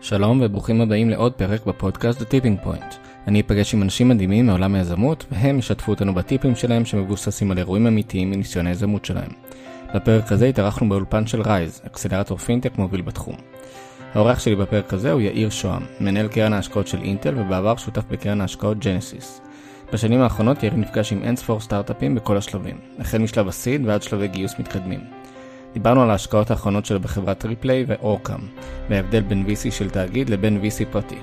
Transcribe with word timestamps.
שלום 0.00 0.40
וברוכים 0.42 0.80
הבאים 0.80 1.10
לעוד 1.10 1.32
פרק 1.32 1.66
בפודקאסט 1.66 2.20
The 2.20 2.24
Tipping 2.24 2.66
Point. 2.66 2.94
אני 3.26 3.40
אפגש 3.40 3.74
עם 3.74 3.82
אנשים 3.82 4.08
מדהימים 4.08 4.46
מעולם 4.46 4.74
היזמות, 4.74 5.26
והם 5.30 5.58
ישתפו 5.58 5.92
אותנו 5.92 6.14
בטיפים 6.14 6.56
שלהם 6.56 6.84
שמבוססים 6.84 7.50
על 7.50 7.58
אירועים 7.58 7.86
אמיתיים 7.86 8.30
מניסיון 8.30 8.66
היזמות 8.66 9.04
שלהם. 9.04 9.30
בפרק 9.94 10.32
הזה 10.32 10.46
התארחנו 10.46 10.88
באולפן 10.88 11.26
של 11.26 11.42
רייז, 11.42 11.80
אקסלרטור 11.86 12.38
פינטק 12.38 12.78
מוביל 12.78 13.00
בתחום. 13.00 13.34
האורח 14.14 14.38
שלי 14.38 14.56
בפרק 14.56 14.92
הזה 14.92 15.12
הוא 15.12 15.20
יאיר 15.20 15.50
שוהם, 15.50 15.82
מנהל 16.00 16.28
קרן 16.28 16.52
ההשקעות 16.52 16.86
של 16.86 17.02
אינטל 17.02 17.38
ובעבר 17.38 17.76
שותף 17.76 18.04
בקרן 18.10 18.40
ההשקעות 18.40 18.78
ג'נסיס. 18.78 19.40
בשנים 19.92 20.20
האחרונות 20.20 20.62
יאיר 20.62 20.74
נפגש 20.74 21.12
עם 21.12 21.22
אינספור 21.22 21.60
סטארט-אפים 21.60 22.14
בכל 22.14 22.36
השלבים, 22.36 22.76
החל 22.98 23.18
משלב 23.18 23.48
ה 23.48 23.56
seed 23.56 23.86
ועד 23.86 24.02
שלבי 24.02 24.28
גיוס 24.28 24.54
מתקדמים. 24.58 25.17
דיברנו 25.72 26.02
על 26.02 26.10
ההשקעות 26.10 26.50
האחרונות 26.50 26.86
שלו 26.86 27.00
בחברת 27.00 27.38
טריפליי 27.38 27.84
ואורקאם, 27.88 28.40
וההבדל 28.90 29.20
בין 29.20 29.46
VC 29.46 29.70
של 29.70 29.90
תאגיד 29.90 30.30
לבין 30.30 30.60
VC 30.62 30.92
פרטי. 30.92 31.18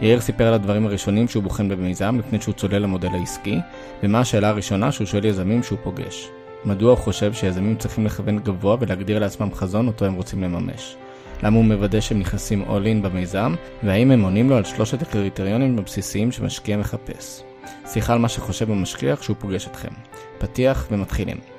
יאיר 0.00 0.20
סיפר 0.20 0.46
על 0.46 0.54
הדברים 0.54 0.86
הראשונים 0.86 1.28
שהוא 1.28 1.42
בוחן 1.42 1.68
במיזם 1.68 2.18
לפני 2.18 2.40
שהוא 2.40 2.54
צולל 2.54 2.78
למודל 2.78 3.08
העסקי, 3.08 3.58
ומה 4.02 4.20
השאלה 4.20 4.48
הראשונה 4.48 4.92
שהוא 4.92 5.06
שואל 5.06 5.24
יזמים 5.24 5.62
שהוא 5.62 5.78
פוגש. 5.82 6.28
מדוע 6.64 6.90
הוא 6.90 6.98
חושב 6.98 7.32
שיזמים 7.32 7.76
צריכים 7.76 8.06
לכוון 8.06 8.38
גבוה 8.38 8.76
ולהגדיר 8.80 9.18
לעצמם 9.18 9.54
חזון 9.54 9.86
אותו 9.86 10.04
הם 10.04 10.14
רוצים 10.14 10.42
לממש. 10.42 10.96
למה 11.42 11.56
הוא 11.56 11.64
מוודא 11.64 12.00
שהם 12.00 12.18
נכנסים 12.18 12.62
all 12.62 12.84
in 12.84 13.04
במיזם, 13.04 13.54
והאם 13.82 14.10
הם 14.10 14.22
עונים 14.22 14.50
לו 14.50 14.56
על 14.56 14.64
שלושת 14.64 15.02
הקריטריונים 15.02 15.78
הבסיסיים 15.78 16.32
שמשקיע 16.32 16.76
מחפש. 16.76 17.42
שיחה 17.86 18.12
על 18.12 18.18
מה 18.18 18.28
שחושב 18.28 18.70
המשקיע 18.70 19.16
כשהוא 19.16 19.36
פוגש 19.40 19.66
אתכם. 19.66 19.92
פתיח 20.38 20.86
ומתחילים. 20.90 21.53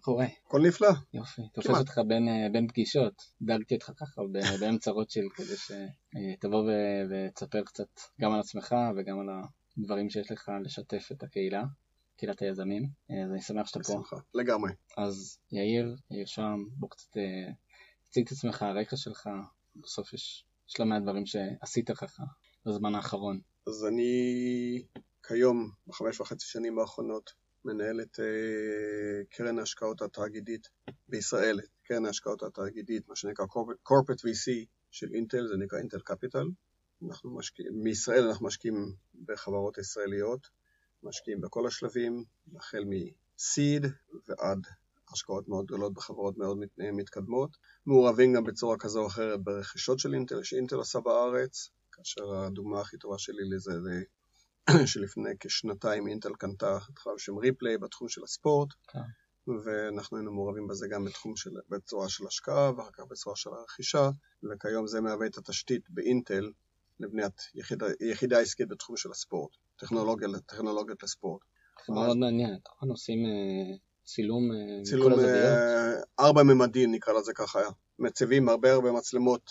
קורה? 0.00 0.26
הכל 0.46 0.60
נפלא. 0.66 0.88
יופי, 1.14 1.42
תופס. 1.52 1.70
אותך 1.70 2.00
בין, 2.06 2.28
אה, 2.28 2.48
בין 2.52 2.68
פגישות, 2.68 3.22
דאגתי 3.42 3.74
אותך 3.74 3.92
ככה 3.96 4.22
באמצע 4.60 4.90
רוטשילד 4.90 5.32
כדי 5.32 5.56
שתבוא 5.56 6.58
ו- 6.58 7.02
ותספר 7.10 7.62
קצת 7.64 8.00
גם 8.20 8.32
על 8.32 8.40
עצמך 8.40 8.74
וגם 8.96 9.20
על 9.20 9.26
הדברים 9.78 10.10
שיש 10.10 10.30
לך 10.30 10.52
לשתף 10.64 11.08
את 11.12 11.22
הקהילה, 11.22 11.64
קהילת 12.16 12.42
היזמים, 12.42 12.88
אה, 13.10 13.24
אז 13.24 13.30
אני 13.32 13.42
שמח 13.42 13.66
שאתה 13.66 13.80
פה. 13.82 13.92
בשמחה, 13.92 14.16
לגמרי. 14.34 14.72
אז 14.96 15.38
יאיר, 15.52 15.96
יאיר 16.10 16.26
שם, 16.26 16.64
בוא 16.76 16.88
קצת 16.88 17.16
אה, 17.16 17.52
תציג 18.04 18.26
את 18.26 18.32
עצמך, 18.32 18.62
הרקע 18.62 18.96
שלך, 18.96 19.30
בסוף 19.76 20.12
יש, 20.12 20.44
יש 20.68 20.80
לא 20.80 20.86
מעט 20.86 21.02
דברים 21.02 21.26
שעשית 21.26 21.90
ככה 21.90 22.24
בזמן 22.66 22.94
האחרון. 22.94 23.40
אז 23.66 23.86
אני 23.86 24.82
כיום, 25.26 25.70
בחמש 25.86 26.20
וחצי 26.20 26.46
שנים 26.46 26.78
האחרונות, 26.78 27.30
מנהל 27.64 28.00
את 28.00 28.20
אה, 28.20 29.24
קרן 29.30 29.58
ההשקעות 29.58 30.02
התאגידית 30.02 30.68
בישראל, 31.08 31.60
קרן 31.84 32.06
ההשקעות 32.06 32.42
התאגידית, 32.42 33.08
מה 33.08 33.16
שנקרא 33.16 33.44
corporate 33.88 34.20
VC 34.20 34.66
של 34.90 35.14
אינטל, 35.14 35.46
זה 35.46 35.56
נקרא 35.56 35.78
אינטל 35.78 36.00
קפיטל. 36.00 36.46
אנחנו 37.08 37.36
משקיעים, 37.36 37.72
מישראל 37.82 38.28
אנחנו 38.28 38.46
משקיעים 38.46 38.92
בחברות 39.24 39.78
ישראליות, 39.78 40.48
משקיעים 41.02 41.40
בכל 41.40 41.66
השלבים, 41.66 42.24
החל 42.56 42.84
מ-seed 42.84 43.86
ועד 44.28 44.58
השקעות 45.12 45.48
מאוד 45.48 45.64
גדולות 45.64 45.94
בחברות 45.94 46.38
מאוד 46.38 46.58
מת- 46.58 46.78
מתקדמות. 46.78 47.56
מעורבים 47.86 48.34
גם 48.34 48.44
בצורה 48.44 48.76
כזו 48.78 49.00
או 49.00 49.06
אחרת 49.06 49.42
ברכישות 49.42 49.98
של 49.98 50.14
אינטל, 50.14 50.42
שאינטל 50.42 50.76
עושה 50.76 51.00
בארץ, 51.00 51.70
כאשר 51.92 52.34
הדוגמה 52.34 52.80
הכי 52.80 52.98
טובה 52.98 53.18
שלי 53.18 53.48
לזה 53.50 53.80
זה 53.80 54.02
שלפני 54.90 55.30
כשנתיים 55.40 56.06
אינטל 56.06 56.32
קנתה 56.38 56.78
התחלה 56.88 57.14
בשם 57.14 57.38
ריפליי 57.38 57.78
בתחום 57.78 58.08
של 58.08 58.24
הספורט, 58.24 58.68
כן. 58.88 58.98
ואנחנו 59.64 60.16
היינו 60.16 60.32
מעורבים 60.32 60.66
בזה 60.66 60.86
גם 60.90 61.04
בתחום 61.04 61.36
של, 61.36 61.50
בצורה 61.68 62.08
של 62.08 62.26
השקעה 62.26 62.72
ואחר 62.76 62.90
כך 62.92 63.04
בצורה 63.10 63.36
של 63.36 63.50
הרכישה, 63.50 64.10
וכיום 64.42 64.86
זה 64.86 65.00
מהווה 65.00 65.26
את 65.26 65.38
התשתית 65.38 65.90
באינטל 65.90 66.50
לבניית 67.00 67.40
יחידה, 67.54 67.86
יחידה 68.00 68.40
עסקית 68.40 68.68
בתחום 68.68 68.96
של 68.96 69.10
הספורט, 69.10 69.50
טכנולוגיה, 69.76 70.28
טכנולוגיות 70.46 71.02
לספורט. 71.02 71.40
זה 71.86 71.94
מאוד 71.94 72.16
מעניין, 72.16 72.58
נכון? 72.68 72.90
עושים 72.90 73.18
אה, 73.26 73.76
צילום 74.04 74.50
אה, 74.52 74.84
צילום 74.84 75.12
מכל 75.12 75.20
הזוויות. 75.20 75.44
אה, 75.44 76.00
ארבע 76.20 76.42
ממדי 76.42 76.86
נקרא 76.86 77.12
לזה 77.12 77.32
ככה, 77.32 77.60
מציבים 77.98 78.48
הרבה 78.48 78.72
הרבה 78.72 78.92
מצלמות 78.92 79.50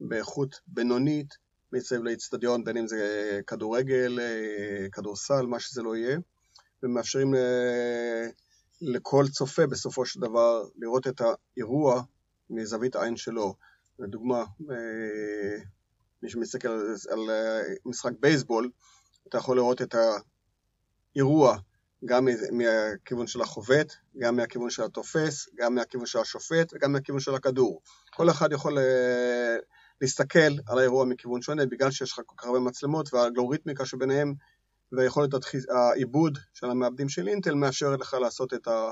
באיכות 0.00 0.60
בינונית 0.66 1.34
מסביב 1.72 2.02
לאיצטדיון, 2.02 2.64
בין 2.64 2.76
אם 2.76 2.86
זה 2.86 3.40
כדורגל, 3.46 4.18
אה, 4.20 4.86
כדורסל, 4.92 5.46
מה 5.46 5.60
שזה 5.60 5.82
לא 5.82 5.96
יהיה, 5.96 6.18
ומאפשרים 6.82 7.34
אה, 7.34 8.26
לכל 8.80 9.24
צופה 9.30 9.66
בסופו 9.66 10.06
של 10.06 10.20
דבר 10.20 10.68
לראות 10.78 11.06
את 11.06 11.20
האירוע 11.20 12.02
מזווית 12.50 12.96
העין 12.96 13.16
שלו. 13.16 13.54
לדוגמה, 13.98 14.44
אה, 14.70 15.58
מי 16.22 16.30
שמסתכל 16.30 16.68
על, 16.68 16.94
על 17.10 17.30
אה, 17.30 17.62
משחק 17.86 18.12
בייסבול, 18.20 18.70
אתה 19.28 19.38
יכול 19.38 19.56
לראות 19.56 19.82
את 19.82 19.94
האירוע 21.14 21.56
גם 22.04 22.28
מהכיוון 22.52 23.26
של 23.26 23.40
החובט, 23.40 23.92
גם 24.18 24.36
מהכיוון 24.36 24.70
של 24.70 24.82
התופס, 24.82 25.48
גם 25.56 25.74
מהכיוון 25.74 26.06
של 26.06 26.18
השופט 26.18 26.72
וגם 26.72 26.92
מהכיוון 26.92 27.20
של 27.20 27.34
הכדור. 27.34 27.82
כל 28.16 28.30
אחד 28.30 28.52
יכול 28.52 28.78
אה, 28.78 29.56
להסתכל 30.00 30.52
על 30.66 30.78
האירוע 30.78 31.04
מכיוון 31.04 31.42
שונה, 31.42 31.66
בגלל 31.66 31.90
שיש 31.90 32.12
לך 32.12 32.20
כל 32.26 32.34
כך 32.36 32.46
הרבה 32.46 32.58
מצלמות 32.60 33.14
והאלגוריתמיקה 33.14 33.86
שביניהם 33.86 34.34
ויכולת 34.92 35.30
העיבוד 35.70 36.38
של 36.54 36.70
המעבדים 36.70 37.08
של 37.08 37.28
אינטל 37.28 37.54
מאפשרת 37.54 38.00
לך 38.00 38.14
לעשות 38.14 38.54
את 38.54 38.68
ה... 38.68 38.90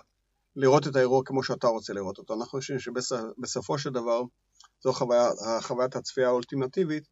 לראות 0.56 0.87
את 0.87 0.97
האירוע 0.97 1.22
כמו 1.25 1.43
שאתה 1.43 1.66
רוצה 1.66 1.93
לראות 1.93 2.19
אותו. 2.19 2.34
אנחנו 2.34 2.59
חושבים 2.59 2.78
שבסופו 2.78 3.78
של 3.78 3.91
דבר 3.91 4.22
זו 4.83 4.93
חוויה, 4.93 5.28
חוויית 5.61 5.97
הצפייה 5.97 6.28
האולטימטיבית, 6.28 7.09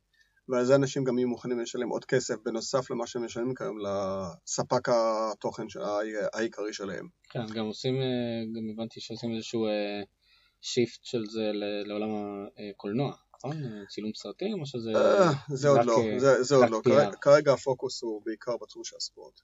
ועל 0.49 0.65
זה 0.65 0.75
אנשים 0.75 1.05
גם 1.05 1.19
יהיו 1.19 1.29
מוכנים 1.29 1.61
לשלם 1.61 1.89
עוד 1.89 2.05
כסף 2.05 2.35
בנוסף 2.45 2.91
למה 2.91 3.07
שהם 3.07 3.25
משלמים 3.25 3.55
כיום 3.55 3.79
לספק 3.79 4.89
התוכן 4.89 5.69
של- 5.69 5.81
העיקרי 6.33 6.73
שלהם. 6.73 7.09
כן, 7.31 7.47
גם 7.55 7.65
עושים, 7.65 7.95
אה, 7.95 8.45
גם 8.57 8.63
הבנתי 8.73 9.01
שעושים 9.01 9.35
איזשהו 9.35 9.67
shift 10.61 11.05
של 11.05 11.23
זה 11.31 11.51
לעולם 11.87 12.09
הקולנוע, 12.71 13.13
נכון? 13.45 13.65
אה, 13.65 13.87
צילום 13.89 14.11
סרטים 14.15 14.61
או 14.61 14.67
שזה... 14.67 14.91
אה, 14.97 15.31
זה 15.49 15.69
עוד 15.69 15.85
לא, 15.85 15.99
אה, 16.13 16.19
זה- 16.19 16.55
עוד 16.55 16.69
לא. 16.71 16.81
כרגע- 16.85 17.53
הפוקוס 17.53 18.03
הוא 18.03 18.23
בעיקר 18.25 18.57
בתחום 18.63 18.85
של 18.85 18.97
הספורט, 18.97 19.41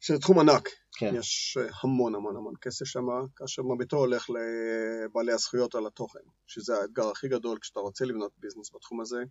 שזה 0.00 0.18
תחום 0.18 0.38
ענק. 0.38 0.68
כן, 0.92 1.14
יש 1.14 1.58
המון 1.82 2.14
המון 2.14 2.36
המון 2.36 2.54
כסף 2.60 2.84
שם, 2.84 3.06
כאשר 3.36 3.62
מרביתו 3.62 3.96
הולך 3.96 4.26
לבעלי 4.30 5.32
הזכויות 5.32 5.74
על 5.74 5.86
התוכן, 5.86 6.18
שזה 6.46 6.80
האתגר 6.80 7.08
הכי 7.08 7.28
גדול 7.28 7.58
כשאתה 7.60 7.80
רוצה 7.80 8.04
לבנות 8.04 8.32
business 8.38 8.70
בתחום 8.74 9.00
הזה, 9.00 9.22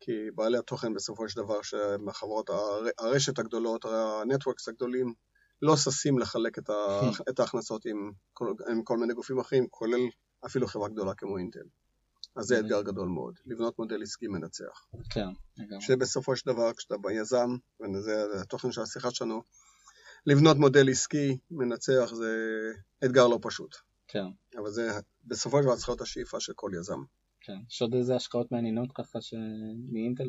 כי 0.00 0.12
בעלי 0.34 0.58
התוכן 0.58 0.94
בסופו 0.94 1.28
של 1.28 1.40
דבר, 1.40 1.62
שהם 1.62 2.01
חברות 2.01 2.50
הר- 2.50 2.86
הרשת 2.98 3.38
הגדולות, 3.38 3.84
ה 3.84 3.93
networks 3.93 4.68
הגדולים, 4.68 5.14
לא 5.62 5.76
ששים 5.76 6.18
לחלק 6.18 6.58
את, 6.58 6.70
ה, 6.70 7.00
את 7.30 7.40
ההכנסות 7.40 7.86
עם 7.86 8.10
כל, 8.32 8.52
עם 8.70 8.82
כל 8.82 8.96
מיני 8.98 9.14
גופים 9.14 9.38
אחרים, 9.38 9.66
כולל 9.70 10.00
אפילו 10.46 10.66
חברה 10.66 10.88
גדולה 10.88 11.14
כמו 11.14 11.38
אינטל. 11.38 11.60
אז 12.36 12.46
זה 12.46 12.58
אתגר 12.58 12.82
גדול 12.82 13.08
מאוד, 13.08 13.38
לבנות 13.46 13.78
מודל 13.78 14.02
עסקי 14.02 14.26
מנצח. 14.26 14.86
כן, 15.10 15.28
לגמרי. 15.58 15.80
שבסופו 15.80 16.36
של 16.36 16.52
דבר 16.52 16.72
כשאתה 16.72 16.94
ביזם, 16.98 17.56
וזה 17.94 18.24
התוכן 18.40 18.72
של 18.72 18.80
השיחה 18.80 19.10
שלנו, 19.10 19.42
לבנות 20.26 20.56
מודל 20.56 20.90
עסקי 20.90 21.38
מנצח 21.50 22.10
זה 22.14 22.32
אתגר 23.04 23.28
לא 23.28 23.38
פשוט. 23.42 23.76
כן, 24.08 24.24
אבל 24.58 24.70
זה 24.70 24.90
בסופו 25.24 25.58
של 25.58 25.64
דבר 25.64 25.76
צריך 25.76 25.88
להיות 25.88 26.00
השאיפה 26.00 26.40
של 26.40 26.52
כל 26.56 26.70
יזם. 26.74 27.02
כן. 27.40 27.56
יש 27.70 27.82
עוד 27.82 27.94
איזה 27.94 28.16
השקעות 28.16 28.52
מעניינות 28.52 28.92
ככה 28.94 29.18
מאינטל 29.92 30.28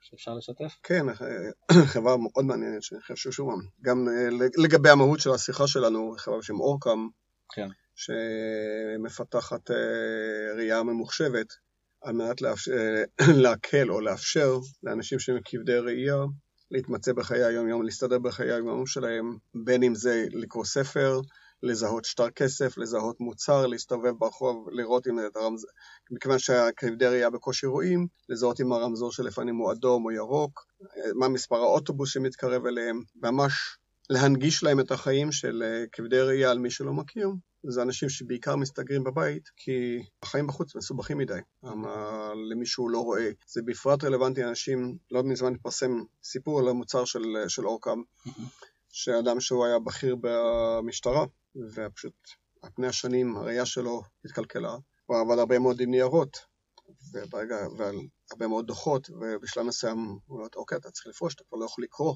שאפשר 0.00 0.34
לשתף? 0.34 0.76
כן, 0.82 1.06
חברה 1.92 2.16
מאוד 2.16 2.44
מעניינת 2.44 2.82
שאני 2.82 3.00
חושב 3.00 3.30
שוב, 3.30 3.50
גם 3.82 4.08
אה, 4.08 4.28
לגבי 4.56 4.90
המהות 4.90 5.20
של 5.20 5.30
השיחה 5.30 5.66
שלנו, 5.66 6.14
חברה 6.18 6.38
בשם 6.38 6.60
אורקאם, 6.60 7.08
כן. 7.52 7.68
שמפתחת 8.00 9.70
אה, 9.70 10.54
ראייה 10.56 10.82
ממוחשבת 10.82 11.46
על 12.02 12.14
מנת 12.14 12.40
לאפשר, 12.42 12.72
להקל 13.42 13.90
או 13.90 14.00
לאפשר 14.00 14.58
לאנשים 14.82 15.18
שהם 15.18 15.38
כבדי 15.44 15.78
ראייה 15.78 16.16
להתמצא 16.70 17.12
בחיי 17.12 17.44
היום-יום, 17.44 17.82
להסתדר 17.82 18.18
בחיי 18.18 18.52
היום-יום 18.52 18.86
שלהם, 18.86 19.36
בין 19.54 19.82
אם 19.82 19.94
זה 19.94 20.26
לקרוא 20.30 20.64
ספר, 20.64 21.20
לזהות 21.62 22.04
שטר 22.04 22.30
כסף, 22.30 22.78
לזהות 22.78 23.20
מוצר, 23.20 23.66
להסתובב 23.66 24.12
ברחוב, 24.18 24.68
לראות 24.70 25.06
אם 25.06 25.26
את 25.26 25.36
הרמז... 25.36 25.66
מכיוון 26.10 26.38
שהכבדי 26.38 27.06
ראייה 27.06 27.30
בקושי 27.30 27.66
רואים, 27.66 28.06
לזהות 28.28 28.60
אם 28.60 28.72
הרמזור 28.72 29.12
שלפנים 29.12 29.56
הוא 29.56 29.72
אדום 29.72 30.04
או 30.04 30.10
ירוק, 30.10 30.66
מה 31.14 31.28
מספר 31.28 31.56
האוטובוס 31.56 32.10
שמתקרב 32.10 32.66
אליהם, 32.66 33.02
ממש 33.22 33.52
להנגיש 34.10 34.62
להם 34.62 34.80
את 34.80 34.90
החיים 34.90 35.32
של 35.32 35.62
אה, 35.62 35.84
כבדי 35.92 36.20
ראייה 36.20 36.50
על 36.50 36.58
מי 36.58 36.70
שלא 36.70 36.92
מכיר. 36.92 37.28
זה 37.68 37.82
אנשים 37.82 38.08
שבעיקר 38.08 38.56
מסתגרים 38.56 39.04
בבית, 39.04 39.48
כי 39.56 40.02
החיים 40.22 40.46
בחוץ 40.46 40.76
מסובכים 40.76 41.18
מדי, 41.18 41.40
למי 42.50 42.66
שהוא 42.66 42.90
לא 42.90 42.98
רואה. 42.98 43.30
זה 43.46 43.62
בפרט 43.62 44.04
רלוונטי 44.04 44.42
לאנשים, 44.42 44.98
לא 45.10 45.22
מזמן 45.22 45.54
התפרסם 45.54 46.02
סיפור 46.22 46.58
על 46.58 46.68
המוצר 46.68 47.04
של, 47.04 47.22
של 47.48 47.66
אורקאם, 47.66 48.02
שאדם 48.88 49.40
שהוא 49.40 49.66
היה 49.66 49.78
בכיר 49.78 50.16
במשטרה, 50.20 51.24
ופשוט 51.74 52.14
על 52.62 52.70
פני 52.74 52.86
השנים 52.86 53.36
הראייה 53.36 53.66
שלו 53.66 54.02
התקלקלה. 54.24 54.76
הוא 55.06 55.16
עבד 55.16 55.38
הרבה 55.38 55.58
מאוד 55.58 55.80
עם 55.80 55.90
ניירות, 55.90 56.38
וברגע, 57.12 57.56
ועל 57.78 57.96
הרבה 58.30 58.46
מאוד 58.46 58.66
דוחות, 58.66 59.10
ובשלב 59.10 59.66
מסוים 59.66 59.98
הוא 60.26 60.38
אומר, 60.38 60.48
אוקיי, 60.56 60.78
אתה 60.78 60.90
צריך 60.90 61.06
לפרוש, 61.06 61.34
אתה 61.34 61.44
כבר 61.48 61.58
לא 61.58 61.64
יכול 61.64 61.84
לקרוא. 61.84 62.14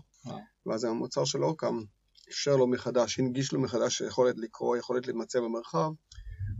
ואז 0.66 0.84
המוצר 0.84 1.24
של 1.24 1.44
אורקאם 1.44 1.84
אפשר 2.28 2.56
לו 2.56 2.66
מחדש, 2.66 3.18
הנגיש 3.18 3.52
לו 3.52 3.60
מחדש 3.60 4.00
יכולת 4.00 4.38
לקרוא, 4.38 4.76
יכולת 4.76 5.06
להימצא 5.06 5.40
במרחב, 5.40 5.90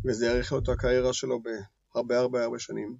וזה 0.04 0.26
יאריך 0.26 0.52
לו 0.52 0.58
את 0.58 0.68
הקריירה 0.68 1.12
שלו 1.12 1.40
בהרבה 1.42 2.18
הרבה 2.18 2.42
הרבה 2.42 2.58
שנים. 2.58 2.96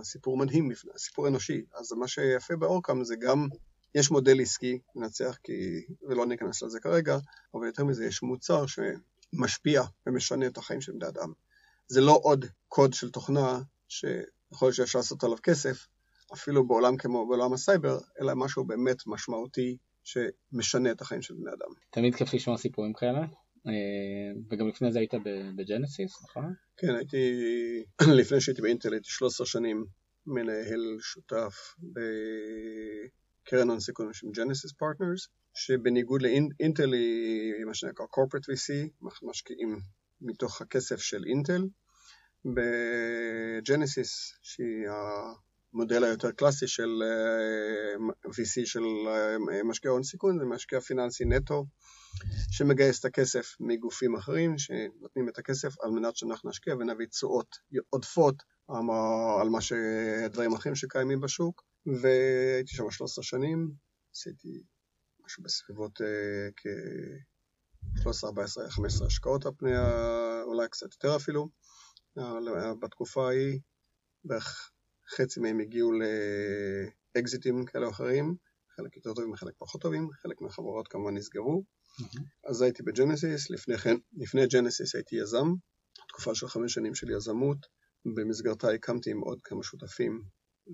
הסיפור 0.00 0.36
מדהים, 0.36 0.70
סיפור 0.96 1.28
אנושי. 1.28 1.64
אז 1.74 1.92
מה 1.92 2.08
שיפה 2.08 2.56
באורקאם 2.56 3.04
זה 3.04 3.16
גם, 3.16 3.48
יש 3.94 4.10
מודל 4.10 4.40
עסקי 4.40 4.78
מנצח, 4.94 5.38
כי, 5.42 5.86
ולא 6.08 6.26
ניכנס 6.26 6.62
לזה 6.62 6.80
כרגע, 6.80 7.18
אבל 7.54 7.66
יותר 7.66 7.84
מזה 7.84 8.04
יש 8.04 8.22
מוצר 8.22 8.64
שמשפיע 8.66 9.82
ומשנה 10.06 10.46
את 10.46 10.56
החיים 10.56 10.80
של 10.80 10.92
בני 10.92 11.08
אדם. 11.08 11.32
זה 11.88 12.00
לא 12.00 12.20
עוד 12.22 12.44
קוד 12.68 12.92
של 12.94 13.10
תוכנה 13.10 13.60
שיכול 13.88 14.68
להיות 14.68 14.74
שאפשר 14.74 14.98
לעשות 14.98 15.24
עליו 15.24 15.38
כסף, 15.42 15.86
אפילו 16.32 16.66
בעולם 16.66 16.96
כמו 16.96 17.28
בעולם 17.28 17.52
הסייבר, 17.52 17.98
אלא 18.20 18.34
משהו 18.34 18.64
באמת 18.64 18.96
משמעותי 19.06 19.76
שמשנה 20.06 20.90
את 20.90 21.00
החיים 21.00 21.22
של 21.22 21.34
בני 21.34 21.50
אדם. 21.50 21.68
תמיד 21.90 22.14
כיף 22.14 22.34
לשמוע 22.34 22.56
סיפורים 22.56 22.92
כאלה, 22.92 23.20
אה, 23.66 23.72
וגם 24.50 24.68
לפני 24.68 24.92
זה 24.92 24.98
היית 24.98 25.14
בג'נסיס, 25.56 26.22
נכון? 26.22 26.54
כן, 26.76 26.94
הייתי, 26.94 27.16
לפני 28.20 28.40
שהייתי 28.40 28.62
באינטל 28.62 28.92
הייתי 28.92 29.08
13 29.08 29.46
שנים 29.46 29.84
מנהל 30.26 30.96
שותף 31.00 31.74
בקרן 33.42 33.68
הון 33.68 33.80
סיכון 33.80 34.12
של 34.12 34.26
ג'נסיס 34.36 34.72
פרטנרס, 34.72 35.28
שבניגוד 35.54 36.22
לאינטל 36.22 36.92
היא 36.92 37.64
מה 37.66 37.74
שנקרא 37.74 38.06
corporate 38.06 38.44
VC, 38.52 38.88
משקיעים 39.22 39.80
מתוך 40.20 40.60
הכסף 40.60 41.00
של 41.00 41.24
אינטל. 41.26 41.62
בג'נסיס, 42.44 44.38
שהיא 44.42 44.88
המודל 45.76 46.04
היותר 46.04 46.32
קלאסי 46.32 46.68
של 46.68 47.02
אה, 47.02 48.30
VC 48.30 48.66
של 48.66 48.82
אה, 49.08 49.62
משקיע 49.64 49.90
הון 49.90 50.02
סיכון, 50.02 50.38
זה 50.38 50.44
משקיע 50.44 50.80
פיננסי 50.80 51.24
נטו 51.24 51.66
שמגייס 52.50 53.00
את 53.00 53.04
הכסף 53.04 53.56
מגופים 53.60 54.16
אחרים 54.16 54.58
שנותנים 54.58 55.28
את 55.28 55.38
הכסף 55.38 55.80
על 55.80 55.90
מנת 55.90 56.16
שאנחנו 56.16 56.50
נשקיע 56.50 56.74
ונביא 56.74 57.06
תשואות 57.06 57.56
עודפות 57.90 58.42
על 59.40 59.48
מה 59.50 59.60
שדברים 59.60 60.52
אחרים 60.52 60.74
שקיימים 60.74 61.20
בשוק. 61.20 61.62
והייתי 62.02 62.70
שם 62.70 62.90
13 62.90 63.24
שנים, 63.24 63.72
עשיתי 64.14 64.62
משהו 65.24 65.42
בסביבות 65.42 66.00
אה, 66.00 66.48
כ-13, 66.56 68.26
14, 68.26 68.70
15 68.70 69.06
השקעות 69.06 69.46
על 69.46 69.52
פני, 69.58 69.70
אולי 70.42 70.68
קצת 70.70 70.86
יותר 70.92 71.16
אפילו 71.16 71.48
בתקופה 72.80 73.28
ההיא, 73.28 73.60
בערך 74.24 74.70
חצי 75.08 75.40
מהם 75.40 75.60
הגיעו 75.60 75.90
לאקזיטים 77.16 77.64
כאלה 77.64 77.86
או 77.86 77.90
אחרים, 77.90 78.36
חלק 78.76 78.96
יותר 78.96 79.14
טובים 79.14 79.32
וחלק 79.32 79.54
פחות 79.58 79.80
טובים, 79.80 80.10
חלק 80.22 80.40
מהחברות 80.40 80.88
כמובן 80.88 81.14
נסגרו. 81.16 81.62
Mm-hmm. 81.62 82.20
אז 82.44 82.62
הייתי 82.62 82.82
בג'נסיס, 82.82 83.50
לפני 83.50 83.78
כן, 83.78 83.96
לפני 84.16 84.46
ג'נסיס 84.46 84.94
הייתי 84.94 85.16
יזם, 85.16 85.46
תקופה 86.08 86.34
של 86.34 86.48
חמש 86.48 86.74
שנים 86.74 86.94
של 86.94 87.10
יזמות, 87.10 87.66
במסגרתה 88.04 88.70
הקמתי 88.70 89.10
עם 89.10 89.20
עוד 89.20 89.38
כמה 89.44 89.62
שותפים, 89.62 90.22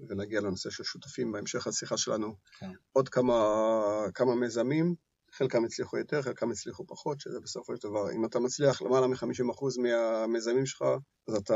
ונגיע 0.08 0.40
לנושא 0.40 0.70
של 0.70 0.84
שותפים 0.84 1.32
בהמשך 1.32 1.67
השיחה 1.67 1.96
שלנו, 1.96 2.26
okay. 2.29 2.58
כן. 2.58 2.70
עוד 2.93 3.08
כמה, 3.08 3.34
כמה 4.14 4.34
מיזמים, 4.34 4.94
חלקם 5.32 5.64
הצליחו 5.64 5.99
יותר, 5.99 6.23
חלקם 6.23 6.50
הצליחו 6.50 6.87
פחות, 6.87 7.20
שזה 7.20 7.40
בסופו 7.40 7.76
של 7.76 7.88
דבר, 7.88 8.12
אם 8.12 8.25
אתה 8.25 8.40
מצליח 8.40 8.82
למעלה 8.82 9.06
מ-50% 9.06 9.82
מהמיזמים 9.82 10.67
שלך, 10.67 10.84
אז 11.29 11.34
אתה 11.34 11.55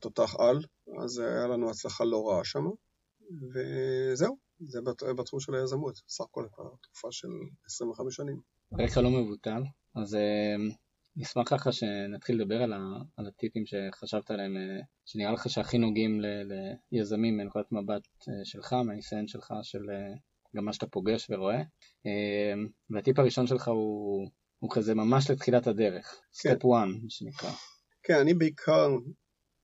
תותח 0.00 0.34
על, 0.38 0.58
אז 1.04 1.18
היה 1.18 1.46
לנו 1.46 1.70
הצלחה 1.70 2.04
לא 2.04 2.28
רעה 2.28 2.44
שם, 2.44 2.64
וזהו, 3.54 4.36
זה 4.60 4.80
בתחום 5.18 5.40
של 5.40 5.54
היזמות, 5.54 5.96
סך 6.08 6.24
הכל 6.24 6.46
כבר 6.52 6.70
תקופה 6.82 7.08
של 7.10 7.28
25 7.66 8.16
שנים. 8.16 8.40
רקע 8.80 9.00
לא 9.00 9.10
מבוטל, 9.10 9.62
אז 9.94 10.14
אה, 10.14 10.56
נשמח 11.16 11.48
ככה 11.50 11.72
שנתחיל 11.72 12.40
לדבר 12.40 12.62
על, 12.62 12.72
ה, 12.72 12.78
על 13.16 13.26
הטיפים 13.26 13.62
שחשבת 13.66 14.30
עליהם, 14.30 14.56
אה, 14.56 14.80
שנראה 15.04 15.32
לך 15.32 15.50
שהכי 15.50 15.78
נוגעים 15.78 16.20
ליזמים 16.92 17.36
מנקודת 17.36 17.72
מבט 17.72 18.06
אה, 18.28 18.44
שלך, 18.44 18.72
מהניסיון 18.72 19.28
שלך, 19.28 19.54
של 19.62 19.82
גם 20.56 20.64
מה 20.64 20.72
שאתה 20.72 20.86
פוגש 20.86 21.26
ורואה. 21.30 21.62
אמ, 22.06 22.68
והטיפ 22.90 23.18
הראשון 23.18 23.46
שלך 23.46 23.68
הוא, 23.68 24.30
הוא 24.58 24.70
כזה 24.74 24.94
ממש 24.94 25.30
לתחילת 25.30 25.66
הדרך, 25.66 26.20
כן. 26.42 26.48
1 26.48 26.64
מה 26.64 26.86
שנקרא. 27.08 27.50
כן, 28.02 28.18
אני 28.20 28.34
בעיקר, 28.34 28.88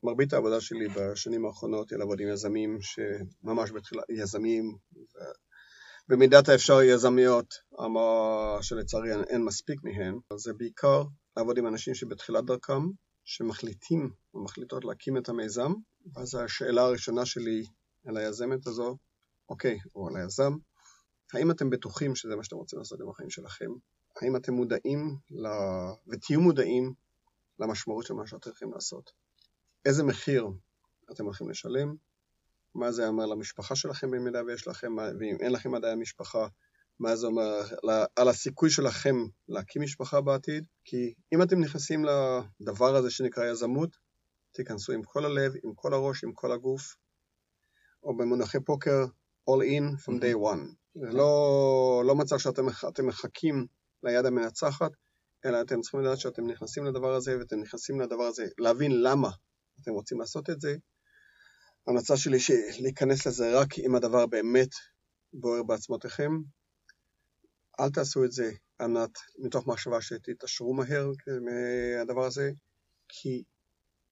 מרבית 0.02 0.32
העבודה 0.32 0.60
שלי 0.60 0.88
בשנים 0.88 1.46
האחרונות 1.46 1.90
היא 1.90 1.98
לעבוד 1.98 2.20
עם 2.20 2.28
יזמים 2.28 2.78
שממש 2.80 3.70
בתחילת, 3.70 4.04
יזמים, 4.10 4.76
במידת 6.08 6.48
האפשר 6.48 6.82
יזמיות, 6.82 7.54
אמר 7.84 8.58
שלצערי 8.62 9.10
אין 9.28 9.44
מספיק 9.44 9.80
מהן, 9.84 10.18
זה 10.36 10.52
בעיקר 10.52 11.02
לעבוד 11.36 11.58
עם 11.58 11.66
אנשים 11.66 11.94
שבתחילת 11.94 12.44
דרכם, 12.44 12.82
שמחליטים 13.24 14.10
או 14.34 14.44
מחליטות 14.44 14.84
להקים 14.84 15.16
את 15.16 15.28
המיזם, 15.28 15.72
ואז 16.14 16.34
השאלה 16.34 16.82
הראשונה 16.82 17.26
שלי 17.26 17.62
על 18.06 18.16
היזמת 18.16 18.66
הזו, 18.66 18.96
אוקיי, 19.48 19.78
או 19.94 20.08
על 20.08 20.16
היזם, 20.16 20.52
האם 21.34 21.50
אתם 21.50 21.70
בטוחים 21.70 22.14
שזה 22.14 22.36
מה 22.36 22.44
שאתם 22.44 22.56
רוצים 22.56 22.78
לעשות 22.78 23.00
עם 23.00 23.08
החיים 23.08 23.30
שלכם? 23.30 23.70
האם 24.22 24.36
אתם 24.36 24.54
מודעים 24.54 25.16
ל... 25.30 25.46
ותהיו 26.08 26.40
מודעים 26.40 26.94
למשמעות 27.58 28.06
של 28.06 28.14
מה 28.14 28.26
שאתם 28.26 28.50
הולכים 28.50 28.72
לעשות? 28.72 29.12
איזה 29.84 30.02
מחיר 30.02 30.46
אתם 31.10 31.24
הולכים 31.24 31.50
לשלם? 31.50 31.94
מה 32.74 32.92
זה 32.92 33.08
אומר 33.08 33.26
למשפחה 33.26 33.76
שלכם 33.76 34.10
במידה 34.10 34.44
ויש 34.44 34.68
לכם, 34.68 34.96
ואם 35.20 35.36
אין 35.40 35.52
לכם 35.52 35.74
עדיין 35.74 35.98
משפחה, 35.98 36.46
מה 36.98 37.16
זה 37.16 37.26
אומר 37.26 37.60
על 38.16 38.28
הסיכוי 38.28 38.70
שלכם 38.70 39.16
להקים 39.48 39.82
משפחה 39.82 40.20
בעתיד? 40.20 40.64
כי 40.84 41.14
אם 41.34 41.42
אתם 41.42 41.60
נכנסים 41.60 42.04
לדבר 42.60 42.96
הזה 42.96 43.10
שנקרא 43.10 43.44
יזמות, 43.44 43.96
תיכנסו 44.52 44.92
עם 44.92 45.02
כל 45.02 45.24
הלב, 45.24 45.52
עם 45.64 45.74
כל 45.74 45.94
הראש, 45.94 46.24
עם 46.24 46.32
כל 46.32 46.52
הגוף, 46.52 46.96
או 48.02 48.16
במונחי 48.16 48.60
פוקר, 48.60 49.04
all 49.48 49.62
in 49.62 49.96
from 50.04 50.20
day 50.20 50.34
one. 50.34 50.74
זה 50.94 51.06
לא, 51.12 52.02
לא 52.06 52.14
מצב 52.14 52.38
שאתם 52.38 53.06
מחכים 53.06 53.66
ליד 54.02 54.26
המנצחת, 54.26 54.90
אלא 55.44 55.60
אתם 55.60 55.80
צריכים 55.80 56.00
לדעת 56.00 56.18
שאתם 56.18 56.46
נכנסים 56.46 56.84
לדבר 56.84 57.14
הזה 57.14 57.38
ואתם 57.38 57.60
נכנסים 57.60 58.00
לדבר 58.00 58.22
הזה, 58.24 58.46
להבין 58.58 59.02
למה 59.02 59.30
אתם 59.82 59.92
רוצים 59.92 60.20
לעשות 60.20 60.50
את 60.50 60.60
זה. 60.60 60.76
ההמלצה 61.86 62.16
שלי 62.16 62.38
להיכנס 62.80 63.26
לזה 63.26 63.58
רק 63.58 63.78
אם 63.78 63.94
הדבר 63.94 64.26
באמת 64.26 64.68
בוער 65.32 65.62
בעצמותיכם. 65.62 66.30
אל 67.80 67.90
תעשו 67.90 68.24
את 68.24 68.32
זה 68.32 68.50
ענת 68.80 69.18
מתוך 69.38 69.66
מחשבה 69.66 70.00
שתתעשרו 70.00 70.74
מהר 70.74 71.10
מהדבר 71.40 72.24
הזה, 72.24 72.50
כי 73.08 73.42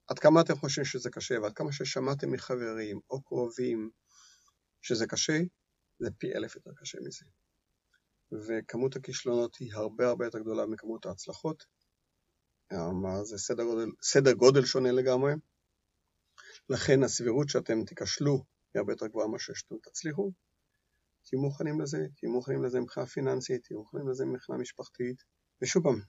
עד 0.08 0.18
כמה 0.18 0.40
אתם 0.40 0.56
חושבים 0.56 0.84
שזה 0.84 1.10
קשה 1.10 1.40
ועד 1.42 1.52
כמה 1.52 1.72
ששמעתם 1.72 2.32
מחברים 2.32 3.00
או 3.10 3.22
קרובים 3.22 3.90
שזה 4.88 5.06
קשה, 5.06 5.38
זה 5.98 6.10
פי 6.18 6.34
אלף 6.34 6.56
יותר 6.56 6.70
קשה 6.76 6.98
מזה. 7.00 7.24
וכמות 8.32 8.96
הכישלונות 8.96 9.56
היא 9.56 9.74
הרבה 9.74 10.08
הרבה 10.08 10.24
יותר 10.24 10.38
גדולה 10.38 10.66
מכמות 10.66 11.06
ההצלחות. 11.06 11.64
זה 13.22 13.38
סדר 13.38 13.64
גודל, 13.64 13.90
סדר 14.02 14.32
גודל 14.32 14.64
שונה 14.64 14.92
לגמרי. 14.92 15.32
לכן 16.68 17.02
הסבירות 17.02 17.48
שאתם 17.48 17.84
תיכשלו 17.84 18.44
היא 18.74 18.80
הרבה 18.80 18.92
יותר 18.92 19.06
גבוהה 19.06 19.28
מאשר 19.28 19.52
שאתם 19.54 19.74
תצליחו. 19.82 20.32
תהיו 21.24 21.40
מוכנים 21.40 21.80
לזה, 21.80 22.06
תהיו 22.16 22.32
מוכנים 22.32 22.64
לזה 22.64 22.80
מבחינה 22.80 23.06
פיננסית, 23.06 23.66
תהיו 23.66 23.78
מוכנים 23.78 24.08
לזה 24.08 24.24
מבחינה 24.26 24.58
משפחתית. 24.58 25.22
ושוב 25.62 25.82
פעם, 25.82 26.00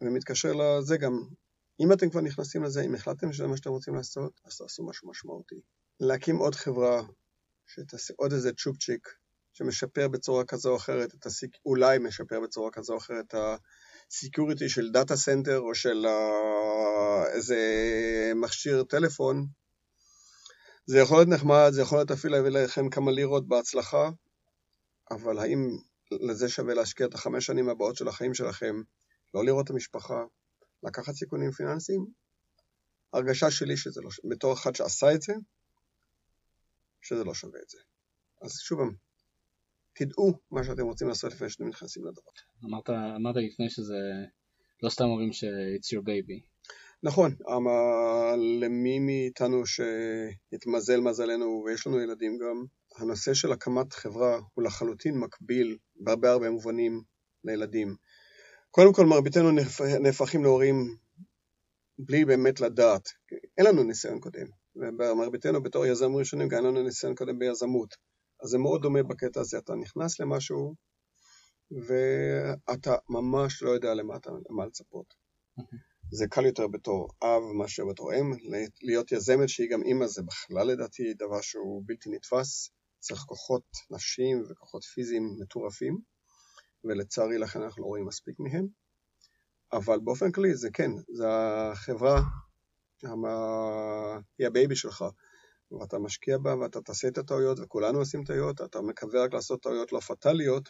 ומתקשר 0.00 0.52
לזה 0.52 0.96
גם, 0.96 1.12
אם 1.80 1.92
אתם 1.92 2.10
כבר 2.10 2.20
נכנסים 2.20 2.62
לזה, 2.62 2.82
אם 2.82 2.94
החלטתם 2.94 3.32
שזה 3.32 3.46
מה 3.46 3.56
שאתם 3.56 3.70
רוצים 3.70 3.94
לעשות, 3.94 4.40
אז 4.44 4.56
תעשו 4.58 4.86
משהו 4.86 5.10
משמעותי. 5.10 5.60
להקים 6.00 6.36
עוד 6.36 6.54
חברה 6.54 7.02
שתעשה 7.68 8.14
עוד 8.16 8.32
איזה 8.32 8.52
צ'ופצ'יק 8.52 9.08
שמשפר 9.52 10.08
בצורה 10.08 10.44
כזו 10.44 10.70
או 10.70 10.76
אחרת 10.76 11.14
את 11.14 11.26
הסיק... 11.26 11.50
אולי 11.66 11.98
משפר 11.98 12.40
בצורה 12.40 12.70
כזו 12.70 12.92
או 12.92 12.98
אחרת 12.98 13.34
את 13.34 13.60
security 14.10 14.68
של 14.68 14.90
data 14.90 15.16
center 15.16 15.58
או 15.58 15.74
של 15.74 16.06
איזה 17.32 17.56
מכשיר 18.34 18.84
טלפון, 18.84 19.46
זה 20.86 20.98
יכול 20.98 21.16
להיות 21.16 21.28
נחמד, 21.28 21.68
זה 21.70 21.82
יכול 21.82 21.98
להיות 21.98 22.10
אפילו 22.10 22.34
להביא 22.34 22.50
לכם 22.50 22.90
כמה 22.90 23.10
לירות 23.10 23.48
בהצלחה, 23.48 24.10
אבל 25.10 25.38
האם 25.38 25.78
לזה 26.10 26.48
שווה 26.48 26.74
להשקיע 26.74 27.06
את 27.06 27.14
החמש 27.14 27.46
שנים 27.46 27.68
הבאות 27.68 27.96
של 27.96 28.08
החיים 28.08 28.34
שלכם, 28.34 28.82
לא 29.34 29.44
לראות 29.44 29.64
את 29.64 29.70
המשפחה, 29.70 30.24
לקחת 30.82 31.14
סיכונים 31.14 31.50
פיננסיים? 31.50 32.06
הרגשה 33.12 33.50
שלי 33.50 33.76
שזה 33.76 34.00
לא, 34.00 34.08
בתור 34.30 34.52
אחד 34.52 34.76
שעשה 34.76 35.14
את 35.14 35.22
זה, 35.22 35.32
שזה 37.02 37.24
לא 37.24 37.34
שווה 37.34 37.60
את 37.62 37.68
זה. 37.68 37.78
אז 38.42 38.58
שוב, 38.58 38.80
תדעו 39.92 40.32
מה 40.50 40.64
שאתם 40.64 40.82
רוצים 40.82 41.08
לעשות 41.08 41.32
לפני 41.32 41.50
שאתם 41.50 41.68
נכנסים 41.68 42.04
לדבר. 42.04 42.30
אמרת, 42.64 42.90
אמרת 42.90 43.36
לפני 43.36 43.70
שזה 43.70 43.98
לא 44.82 44.90
סתם 44.90 45.04
אומרים 45.04 45.32
ש- 45.32 45.44
it's 45.44 45.96
your 45.98 46.02
baby. 46.02 46.40
נכון, 47.02 47.34
אבל 47.46 48.38
למי 48.60 48.98
מאיתנו 48.98 49.62
שהתמזל 49.66 51.00
מזלנו 51.00 51.62
ויש 51.66 51.86
לנו 51.86 52.00
ילדים 52.00 52.38
גם, 52.38 52.64
הנושא 52.96 53.34
של 53.34 53.52
הקמת 53.52 53.92
חברה 53.92 54.40
הוא 54.54 54.64
לחלוטין 54.64 55.18
מקביל 55.18 55.78
בהרבה 55.96 56.30
הרבה 56.30 56.50
מובנים 56.50 57.02
לילדים. 57.44 57.96
קודם 58.70 58.92
כל 58.92 59.06
מרביתנו 59.06 59.50
נהפכים 60.00 60.42
להורים 60.42 60.96
בלי 61.98 62.24
באמת 62.24 62.60
לדעת, 62.60 63.08
אין 63.58 63.66
לנו 63.66 63.82
ניסיון 63.82 64.20
קודם, 64.20 64.46
ומרביתנו 64.76 65.62
בתור 65.62 65.86
יזמים 65.86 66.16
ראשונים 66.16 66.48
גם 66.48 66.56
אין 66.56 66.64
לנו 66.64 66.82
ניסיון 66.82 67.14
קודם 67.14 67.38
ביזמות, 67.38 67.94
אז 68.42 68.48
זה 68.48 68.58
מאוד 68.58 68.82
דומה 68.82 69.02
בקטע 69.02 69.40
הזה, 69.40 69.58
אתה 69.58 69.74
נכנס 69.74 70.20
למשהו 70.20 70.74
ואתה 71.70 72.96
ממש 73.08 73.62
לא 73.62 73.70
יודע 73.70 73.94
למה 73.94 74.16
אתה, 74.16 74.30
למה 74.50 74.66
לצפות. 74.66 75.14
זה 76.12 76.26
קל 76.30 76.46
יותר 76.46 76.66
בתור 76.66 77.08
אב 77.22 77.42
מאשר 77.58 77.82
בתור 77.90 78.14
אם, 78.14 78.32
להיות 78.82 79.12
יזמת 79.12 79.48
שהיא 79.48 79.70
גם 79.70 79.82
אימא 79.82 80.06
זה 80.06 80.22
בכלל 80.22 80.66
לדעתי 80.66 81.14
דבר 81.14 81.40
שהוא 81.40 81.82
בלתי 81.86 82.10
נתפס, 82.10 82.70
צריך 83.00 83.20
כוחות 83.20 83.64
נפשיים 83.90 84.42
וכוחות 84.50 84.84
פיזיים 84.84 85.36
מטורפים, 85.40 85.98
ולצערי 86.84 87.38
לכן 87.38 87.62
אנחנו 87.62 87.82
לא 87.82 87.86
רואים 87.86 88.06
מספיק 88.06 88.34
מהם, 88.38 88.66
אבל 89.72 89.98
באופן 90.04 90.32
כללי 90.32 90.54
זה 90.54 90.68
כן, 90.72 90.90
זה 91.12 91.26
החברה, 91.28 92.20
היא 94.38 94.46
ה 94.46 94.52
baby 94.52 94.76
שלך, 94.76 95.04
ואתה 95.72 95.98
משקיע 95.98 96.38
בה 96.38 96.56
ואתה 96.56 96.80
תעשה 96.80 97.08
את 97.08 97.18
הטעויות, 97.18 97.58
וכולנו 97.60 97.98
עושים 97.98 98.24
טעויות, 98.24 98.60
אתה 98.60 98.80
מקווה 98.80 99.24
רק 99.24 99.34
לעשות 99.34 99.62
טעויות 99.62 99.92
לא 99.92 100.00
פטאליות, 100.00 100.68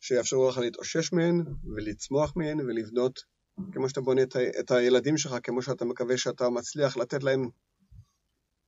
שיאפשרו 0.00 0.48
לך 0.48 0.58
להתאושש 0.58 1.12
מהן 1.12 1.44
ולצמוח 1.74 2.32
מהן 2.36 2.60
ולבנות 2.60 3.24
כמו 3.72 3.88
שאתה 3.88 4.00
בונה 4.00 4.22
את, 4.22 4.36
ה- 4.36 4.60
את 4.60 4.70
הילדים 4.70 5.16
שלך, 5.16 5.34
כמו 5.42 5.62
שאתה 5.62 5.84
מקווה 5.84 6.16
שאתה 6.16 6.50
מצליח 6.50 6.96
לתת 6.96 7.22
להם, 7.22 7.48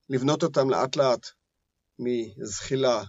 לבנות 0.09 0.43
אותם 0.43 0.69
לאט 0.69 0.95
לאט 0.95 1.27
מזחילה 1.99 3.03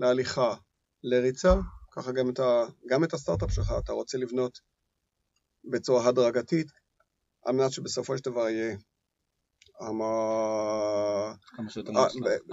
להליכה 0.00 0.54
לריצה, 1.02 1.54
ככה 1.92 2.12
גם 2.12 2.30
את, 2.30 2.38
ה, 2.38 2.64
גם 2.86 3.04
את 3.04 3.14
הסטארט-אפ 3.14 3.52
שלך 3.52 3.72
אתה 3.78 3.92
רוצה 3.92 4.18
לבנות 4.18 4.60
בצורה 5.64 6.08
הדרגתית, 6.08 6.66
על 7.44 7.54
מנת 7.54 7.72
שבסופו 7.72 8.18
של 8.18 8.24
דבר 8.24 8.48
יהיה 8.48 8.76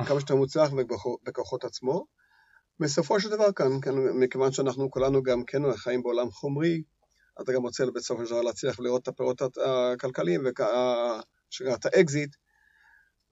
כמה 0.08 0.20
שיותר 0.20 0.36
מוצלח 0.36 0.70
ובכוחות 0.74 1.64
עצמו. 1.64 2.06
בסופו 2.80 3.20
של 3.20 3.30
דבר 3.30 3.52
כאן, 3.52 3.82
כאן, 3.82 3.94
מכיוון 3.96 4.52
שאנחנו 4.52 4.92
כולנו 4.92 5.24
גם 5.24 5.44
כן 5.44 5.74
חיים 5.76 6.04
בעולם 6.04 6.32
חומרי, 6.32 6.84
אתה 7.42 7.54
גם 7.54 7.62
רוצה 7.62 7.86
בסופו 7.96 8.26
של 8.26 8.32
דבר 8.32 8.42
להצליח 8.42 8.80
לראות 8.80 9.02
את 9.02 9.08
הפירות 9.08 9.42
הכלכליים 9.42 10.46
ואת 10.46 11.86
האקזיט. 11.86 12.36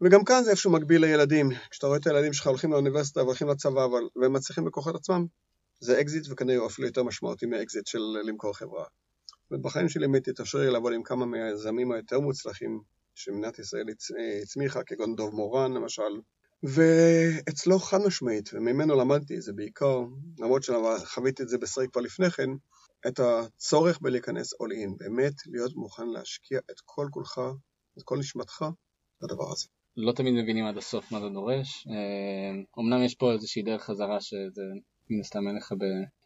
וגם 0.02 0.24
כאן 0.24 0.44
זה 0.44 0.52
איפשהו 0.52 0.72
מקביל 0.72 1.02
לילדים. 1.02 1.50
כשאתה 1.70 1.88
רואה 1.88 2.00
את 2.00 2.08
הילדים 2.08 2.34
שלך 2.34 2.48
הולכים 2.48 2.72
לאוניברסיטה 2.72 3.24
והולכים 3.24 3.48
לצבא 3.48 3.88
והם 4.16 4.34
מצליחים 4.34 4.66
בכוחות 4.66 4.96
עצמם, 4.96 5.26
זה 5.80 6.02
אקזיט 6.02 6.26
וכנראה 6.30 6.60
הוא 6.60 6.68
אפילו 6.68 6.88
יותר 6.88 7.04
משמעותי 7.04 7.46
מאקזיט 7.46 7.88
של 7.88 8.00
למכור 8.24 8.54
חברה. 8.54 8.86
ובחיים 9.52 9.90
שלי 9.90 10.08
באמת 10.08 10.28
התאפשר 10.28 10.58
לי 10.58 10.72
לעבוד 10.72 10.94
עם 10.94 11.04
כמה 11.04 11.25
מהיזמים 11.25 11.92
היותר 11.92 12.20
מוצלחים 12.20 12.82
שמדינת 13.16 13.60
ישראל 13.60 13.86
הצמיחה, 14.42 14.84
כגון 14.84 15.16
דוב 15.16 15.36
מורן 15.36 15.74
למשל, 15.74 16.02
ואצלו 16.64 17.80
חד 17.80 17.98
משמעית, 18.08 18.50
וממנו 18.54 18.96
למדתי 18.96 19.42
זה 19.42 19.54
בעיקר, 19.54 20.00
למרות 20.40 20.64
שחוויתי 20.64 21.44
את 21.44 21.50
זה 21.50 21.58
בשרי 21.58 21.88
כבר 21.92 22.02
לפני 22.02 22.30
כן, 22.30 22.50
את 23.08 23.20
הצורך 23.20 24.00
בלהיכנס 24.02 24.54
all 24.54 24.58
in, 24.58 24.98
באמת 24.98 25.34
להיות 25.46 25.75
מוכן 25.75 26.08
להשקיע 26.08 26.60
את 26.72 26.80
כל 26.86 27.08
כולך, 27.12 27.42
את 27.98 28.04
כל 28.04 28.18
נשמתך 28.18 28.66
לדבר 29.22 29.52
הזה. 29.52 29.68
לא 29.98 30.12
תמיד 30.12 30.34
מבינים 30.34 30.66
עד 30.66 30.78
הסוף 30.78 31.12
מה 31.12 31.20
זה 31.20 31.30
דורש, 31.30 31.88
אמנם 32.80 33.04
יש 33.04 33.16
פה 33.16 33.32
איזושהי 33.34 33.64
דרך 33.64 33.84
חזרה 33.84 34.22
שזה 34.22 34.64
מן 35.10 35.20
הסתם 35.20 35.48
אין 35.48 35.56
לך 35.56 35.74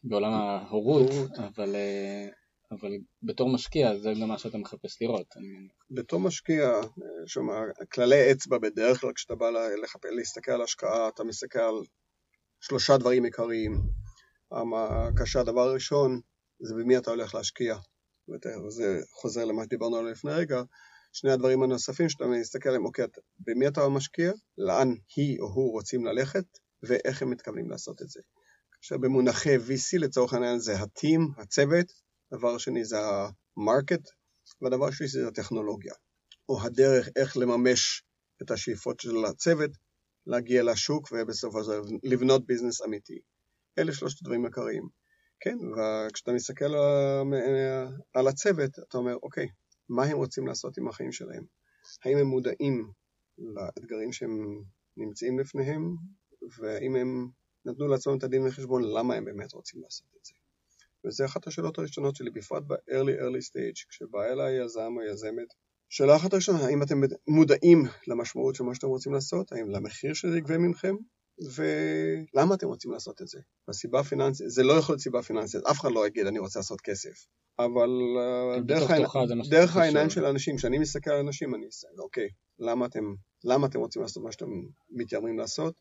בעולם 0.04 0.32
ההורות, 0.32 1.12
אבל, 1.38 1.76
אה, 1.76 2.28
אבל 2.72 2.92
בתור 3.24 3.54
משקיע 3.54 3.98
זה 3.98 4.10
גם 4.22 4.28
מה 4.28 4.38
שאתה 4.38 4.58
מחפש 4.58 5.02
לראות. 5.02 5.28
בתור 5.92 6.20
משקיע, 6.20 6.82
שומע, 7.26 7.54
כללי 7.92 8.32
אצבע 8.32 8.58
בדרך 8.58 9.02
כלל 9.02 9.14
כשאתה 9.14 9.36
בא 9.36 9.50
לחפש, 9.84 10.10
להסתכל 10.12 10.52
על 10.52 10.62
השקעה, 10.62 11.08
אתה 11.08 11.24
מסתכל 11.24 11.60
על 11.60 11.76
שלושה 12.62 12.98
דברים 12.98 13.24
עיקריים. 13.24 13.82
כאשר 15.18 15.40
הדבר 15.40 15.62
הראשון 15.62 16.22
זה 16.60 16.74
במי 16.76 16.98
אתה 16.98 17.12
הולך 17.12 17.36
להשקיע. 17.36 17.78
וזה 18.68 19.00
חוזר 19.12 19.46
למה 19.46 19.64
שדיברנו 19.64 19.96
עליו 19.96 20.12
לפני 20.12 20.32
רגע. 20.32 20.62
שני 21.14 21.32
הדברים 21.32 21.64
הנוספים 21.64 22.10
שאתה 22.10 22.28
מסתכל 22.28 22.70
עליהם, 22.70 22.86
אוקיי, 22.86 23.06
במי 23.40 23.68
אתה 23.68 23.90
משקיע, 23.90 24.32
לאן 24.58 24.88
היא 25.16 25.40
או 25.40 25.46
הוא 25.46 25.72
רוצים 25.72 26.06
ללכת, 26.06 26.46
ואיך 26.84 27.22
הם 27.22 27.30
מתכוונים 27.30 27.70
לעשות 27.70 28.02
את 28.02 28.10
זה. 28.10 28.22
עכשיו 28.80 29.00
במונחי 29.00 29.56
VC 29.56 30.00
לצורך 30.00 30.34
העניין 30.34 30.60
זה 30.60 30.78
ה-team, 30.78 31.42
הצוות, 31.42 32.09
דבר 32.34 32.58
שני 32.58 32.86
זה 32.86 33.00
ה-market, 33.00 34.12
והדבר 34.62 34.92
שני 34.92 35.08
זה 35.08 35.28
הטכנולוגיה, 35.28 35.94
או 36.50 36.62
הדרך 36.62 37.10
איך 37.16 37.38
לממש 37.38 38.04
את 38.42 38.52
השאיפות 38.52 39.00
של 39.00 39.26
הצוות, 39.30 39.72
להגיע 40.28 40.64
לשוק 40.64 41.10
ובסופו 41.12 41.64
של 41.64 41.70
דבר 41.70 41.82
לבנות 42.04 42.46
ביזנס 42.46 42.82
אמיתי. 42.82 43.20
אלה 43.78 43.94
שלושת 43.94 44.22
הדברים 44.22 44.46
העיקריים. 44.46 44.88
כן, 45.40 45.58
וכשאתה 45.72 46.32
מסתכל 46.32 46.74
על 48.14 48.28
הצוות, 48.28 48.80
אתה 48.80 48.98
אומר, 48.98 49.16
אוקיי, 49.24 49.48
מה 49.90 50.04
הם 50.04 50.18
רוצים 50.18 50.48
לעשות 50.48 50.78
עם 50.78 50.88
החיים 50.88 51.12
שלהם? 51.12 51.44
האם 52.06 52.18
הם 52.18 52.28
מודעים 52.28 52.92
לאתגרים 53.38 54.14
שהם 54.14 54.64
נמצאים 54.98 55.40
לפניהם, 55.40 55.96
והאם 56.60 56.96
הם 56.96 57.28
נתנו 57.66 57.88
לעצמם 57.88 58.18
את 58.18 58.24
הדין 58.24 58.48
וחשבון 58.48 58.84
למה 58.84 59.16
הם 59.16 59.26
באמת 59.26 59.54
רוצים 59.54 59.82
לעשות 59.82 60.08
את 60.20 60.26
זה. 60.26 60.34
וזה 61.06 61.26
אחת 61.26 61.48
השאלות 61.48 61.78
הראשונות 61.78 62.16
שלי, 62.16 62.30
בפרט 62.30 62.64
ב-early 62.68 63.22
early 63.22 63.44
stage, 63.50 63.86
כשבא 63.90 64.24
אליי 64.24 64.66
יזם 64.66 64.94
או 64.98 65.02
יזמת. 65.02 65.54
שאלה 65.90 66.16
אחת 66.16 66.34
הראשונה, 66.34 66.60
האם 66.66 66.84
אתם 66.84 67.02
מודעים 67.28 67.84
למשמעות 68.08 68.56
של 68.56 68.64
מה 68.64 68.76
שאתם 68.76 68.88
רוצים 68.88 69.14
לעשות? 69.14 69.52
האם 69.52 69.70
למחיר 69.70 70.14
שזה 70.14 70.38
יגבה 70.38 70.58
ממכם? 70.58 70.96
ולמה 71.56 72.56
אתם 72.56 72.68
רוצים 72.68 72.92
לעשות 72.92 73.22
את 73.22 73.28
זה? 73.28 73.40
הסיבה 73.68 74.00
הפיננסית, 74.00 74.50
זה 74.50 74.64
לא 74.64 74.74
יכול 74.74 74.94
להיות 74.94 75.02
סיבה 75.02 75.22
פיננסית, 75.22 75.62
אף 75.72 75.80
אחד 75.80 75.92
לא 75.92 76.08
יגיד 76.08 76.28
אני 76.28 76.40
רוצה 76.40 76.60
לעשות 76.60 76.82
כסף, 76.82 77.26
אבל 77.60 77.90
אה, 78.18 78.60
דרך, 78.60 78.92
העינ... 78.92 79.06
דרך 79.50 79.76
העיניים 79.76 80.10
של 80.10 80.26
האנשים, 80.26 80.58
כשאני 80.58 80.80
מסתכל 80.80 81.12
על 81.12 81.20
אנשים 81.20 81.56
אני 81.56 81.68
אסתכל, 81.68 82.02
אוקיי, 82.02 82.30
למה 82.60 82.86
אתם, 82.86 83.14
למה 83.44 83.68
אתם 83.68 83.80
רוצים 83.80 84.02
לעשות 84.02 84.24
מה 84.24 84.32
שאתם 84.32 84.50
מתיימרים 84.90 85.38
לעשות, 85.40 85.74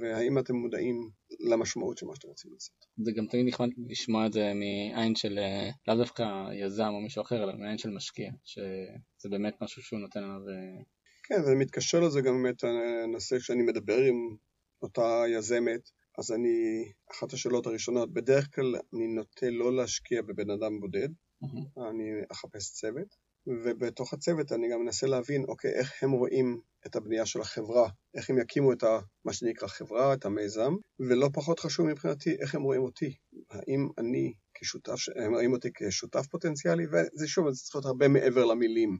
והאם 0.00 0.38
אתם 0.38 0.54
מודעים 0.54 1.10
למשמעות 1.40 1.98
של 1.98 2.06
מה 2.06 2.14
שאתם 2.14 2.28
רוצים 2.28 2.52
לעשות. 2.52 2.74
זה 3.04 3.12
גם 3.16 3.26
תמיד 3.26 3.46
נחמד 3.46 3.68
לשמוע 3.88 4.26
את 4.26 4.32
זה 4.32 4.52
מעין 4.54 5.14
של, 5.14 5.38
אה, 5.38 5.70
לאו 5.88 5.96
דווקא 5.96 6.22
יזם 6.52 6.88
או 6.94 7.00
מישהו 7.00 7.22
אחר, 7.22 7.44
אלא 7.44 7.52
מעין 7.56 7.78
של 7.78 7.90
משקיע, 7.90 8.30
שזה 8.44 9.28
באמת 9.30 9.54
משהו 9.60 9.82
שהוא 9.82 10.00
נותן 10.00 10.20
עליו... 10.20 10.48
אה, 10.48 10.82
כן, 11.26 11.40
ומתקשר 11.46 12.00
לזה 12.00 12.20
גם 12.20 12.42
באמת 12.42 12.64
הנושא 12.64 13.38
שאני 13.38 13.62
מדבר 13.62 13.98
עם 13.98 14.36
אותה 14.82 15.22
יזמת, 15.28 15.90
אז 16.18 16.32
אני, 16.32 16.84
אחת 17.12 17.32
השאלות 17.32 17.66
הראשונות, 17.66 18.12
בדרך 18.12 18.54
כלל 18.54 18.74
אני 18.94 19.06
נוטה 19.06 19.50
לא 19.50 19.76
להשקיע 19.76 20.22
בבן 20.22 20.50
אדם 20.50 20.80
בודד, 20.80 21.08
mm-hmm. 21.08 21.90
אני 21.90 22.04
אחפש 22.32 22.72
צוות, 22.72 23.16
ובתוך 23.46 24.12
הצוות 24.12 24.52
אני 24.52 24.68
גם 24.72 24.80
מנסה 24.80 25.06
להבין, 25.06 25.44
אוקיי, 25.48 25.70
איך 25.70 26.02
הם 26.02 26.10
רואים 26.10 26.60
את 26.86 26.96
הבנייה 26.96 27.26
של 27.26 27.40
החברה, 27.40 27.88
איך 28.14 28.30
הם 28.30 28.38
יקימו 28.38 28.72
את 28.72 28.82
ה, 28.82 28.98
מה 29.24 29.32
שנקרא 29.32 29.68
חברה, 29.68 30.14
את 30.14 30.24
המיזם, 30.24 30.74
ולא 31.00 31.30
פחות 31.32 31.60
חשוב 31.60 31.86
מבחינתי, 31.86 32.36
איך 32.40 32.54
הם 32.54 32.62
רואים 32.62 32.82
אותי, 32.82 33.14
האם 33.50 33.88
אני 33.98 34.32
כשותף, 34.54 34.94
הם 35.24 35.32
רואים 35.32 35.52
אותי 35.52 35.68
כשותף 35.74 36.26
פוטנציאלי, 36.26 36.84
וזה 36.86 37.28
שוב, 37.28 37.50
זה 37.50 37.62
צריך 37.62 37.74
להיות 37.74 37.86
הרבה 37.86 38.08
מעבר 38.08 38.44
למילים, 38.44 38.98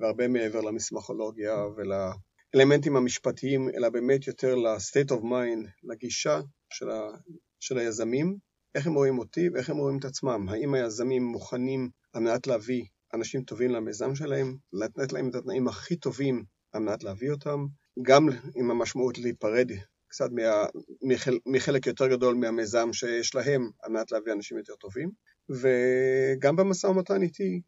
והרבה 0.00 0.28
מעבר 0.28 0.60
למסמכולוגיה 0.60 1.54
ול... 1.76 1.92
האלמנטים 2.54 2.96
המשפטיים, 2.96 3.68
אלא 3.68 3.88
באמת 3.88 4.26
יותר 4.26 4.54
ל-state 4.54 5.10
of 5.10 5.22
mind, 5.22 5.68
לגישה 5.82 6.40
של, 6.72 6.90
ה, 6.90 7.08
של 7.60 7.78
היזמים 7.78 8.38
איך 8.74 8.86
הם 8.86 8.94
רואים 8.94 9.18
אותי 9.18 9.48
ואיך 9.48 9.70
הם 9.70 9.76
רואים 9.76 9.98
את 9.98 10.04
עצמם. 10.04 10.48
האם 10.48 10.74
היזמים 10.74 11.24
מוכנים 11.24 11.90
על 12.12 12.22
מנת 12.22 12.46
להביא 12.46 12.84
אנשים 13.14 13.42
טובים 13.42 13.70
למיזם 13.70 14.14
שלהם, 14.14 14.56
לתת 14.72 15.12
להם 15.12 15.28
את 15.28 15.34
התנאים 15.34 15.68
הכי 15.68 15.96
טובים 15.96 16.44
על 16.72 16.82
מנת 16.82 17.04
להביא 17.04 17.30
אותם, 17.30 17.66
גם 18.02 18.28
עם 18.54 18.70
המשמעות 18.70 19.18
להיפרד 19.18 19.70
קצת 20.08 20.28
מה, 20.32 20.64
מחל, 21.02 21.38
מחלק 21.46 21.86
יותר 21.86 22.06
גדול 22.06 22.34
מהמיזם 22.34 22.92
שיש 22.92 23.34
להם 23.34 23.70
על 23.82 23.92
מנת 23.92 24.12
להביא 24.12 24.32
אנשים 24.32 24.58
יותר 24.58 24.74
טובים, 24.74 25.10
וגם 25.48 26.56
במשא 26.56 26.86
ומתן 26.86 27.22
איתי 27.22 27.60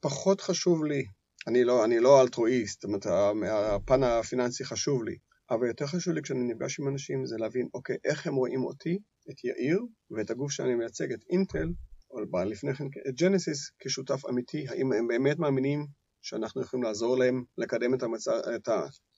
פחות 0.00 0.40
חשוב 0.40 0.84
לי, 0.84 1.04
אני 1.46 1.64
לא, 1.64 1.84
אני 1.84 2.00
לא 2.00 2.22
אלטרואיסט, 2.22 2.80
זאת 2.80 2.84
אומרת, 2.84 3.06
הפן 3.52 4.02
הפיננסי 4.02 4.64
חשוב 4.64 5.04
לי, 5.04 5.16
אבל 5.50 5.66
יותר 5.66 5.86
חשוב 5.86 6.14
לי 6.14 6.22
כשאני 6.22 6.52
נפגש 6.52 6.80
עם 6.80 6.88
אנשים 6.88 7.26
זה 7.26 7.36
להבין, 7.36 7.68
אוקיי, 7.74 7.96
איך 8.04 8.26
הם 8.26 8.34
רואים 8.34 8.64
אותי, 8.64 8.98
את 9.30 9.44
יאיר, 9.44 9.80
ואת 10.10 10.30
הגוף 10.30 10.52
שאני 10.52 10.74
מייצג, 10.74 11.12
את 11.12 11.24
אינטל, 11.30 11.68
או 12.10 12.20
לפני 12.44 12.74
כן 12.74 12.84
את 13.08 13.14
ג'נסיס, 13.14 13.70
כשותף 13.78 14.26
אמיתי, 14.28 14.68
האם 14.68 14.92
הם 14.92 15.08
באמת 15.08 15.38
מאמינים 15.38 15.86
שאנחנו 16.22 16.62
יכולים 16.62 16.82
לעזור 16.82 17.18
להם 17.18 17.44
לקדם 17.58 17.94
את, 17.94 18.02
המצ... 18.02 18.28
את 18.28 18.68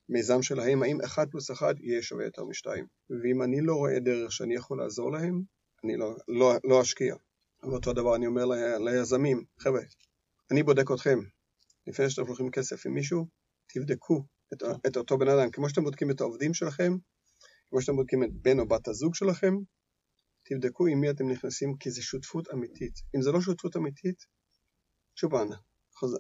המיזם 0.09 0.43
שלהם, 0.43 0.83
האם 0.83 1.01
אחד 1.01 1.31
פלוס 1.31 1.51
אחד 1.51 1.75
יהיה 1.81 2.03
שווה 2.03 2.25
יותר 2.25 2.45
משתיים. 2.45 2.87
ואם 3.11 3.43
אני 3.43 3.61
לא 3.61 3.75
רואה 3.75 4.01
דרך 4.01 4.33
שאני 4.33 4.55
יכול 4.55 4.79
לעזור 4.79 5.13
להם, 5.13 5.43
אני 5.85 5.97
לא, 5.97 6.17
לא, 6.29 6.53
לא 6.65 6.83
אשקיע. 6.83 7.15
ואותו 7.63 7.93
דבר 7.93 8.17
אני 8.17 8.27
אומר 8.27 8.45
ליזמים, 8.79 9.45
חבר'ה, 9.59 9.81
אני 10.51 10.63
בודק 10.63 10.91
אתכם. 10.93 11.19
לפני 11.87 12.11
שאתם 12.11 12.27
הולכים 12.27 12.51
כסף 12.51 12.87
עם 12.87 12.95
מישהו, 12.95 13.27
תבדקו 13.75 14.25
את, 14.53 14.63
את 14.87 14.97
אותו 14.97 15.19
בן 15.19 15.29
אדם. 15.29 15.51
כמו 15.51 15.69
שאתם 15.69 15.85
בודקים 15.85 16.11
את 16.11 16.21
העובדים 16.21 16.55
שלכם, 16.55 16.93
כמו 17.71 17.81
שאתם 17.81 17.97
בודקים 17.97 18.25
את 18.25 18.31
בן 18.33 18.59
או 18.59 18.69
בת 18.69 18.89
הזוג 18.89 19.15
שלכם, 19.15 19.55
תבדקו 20.51 20.87
עם 20.87 21.01
מי 21.01 21.11
אתם 21.11 21.31
נכנסים, 21.31 21.77
כי 21.77 21.91
זו 21.91 22.03
שותפות 22.03 22.49
אמיתית. 22.55 22.95
אם 23.17 23.23
זו 23.23 23.33
לא 23.33 23.41
שותפות 23.41 23.77
אמיתית, 23.77 24.27
שוב 25.17 25.35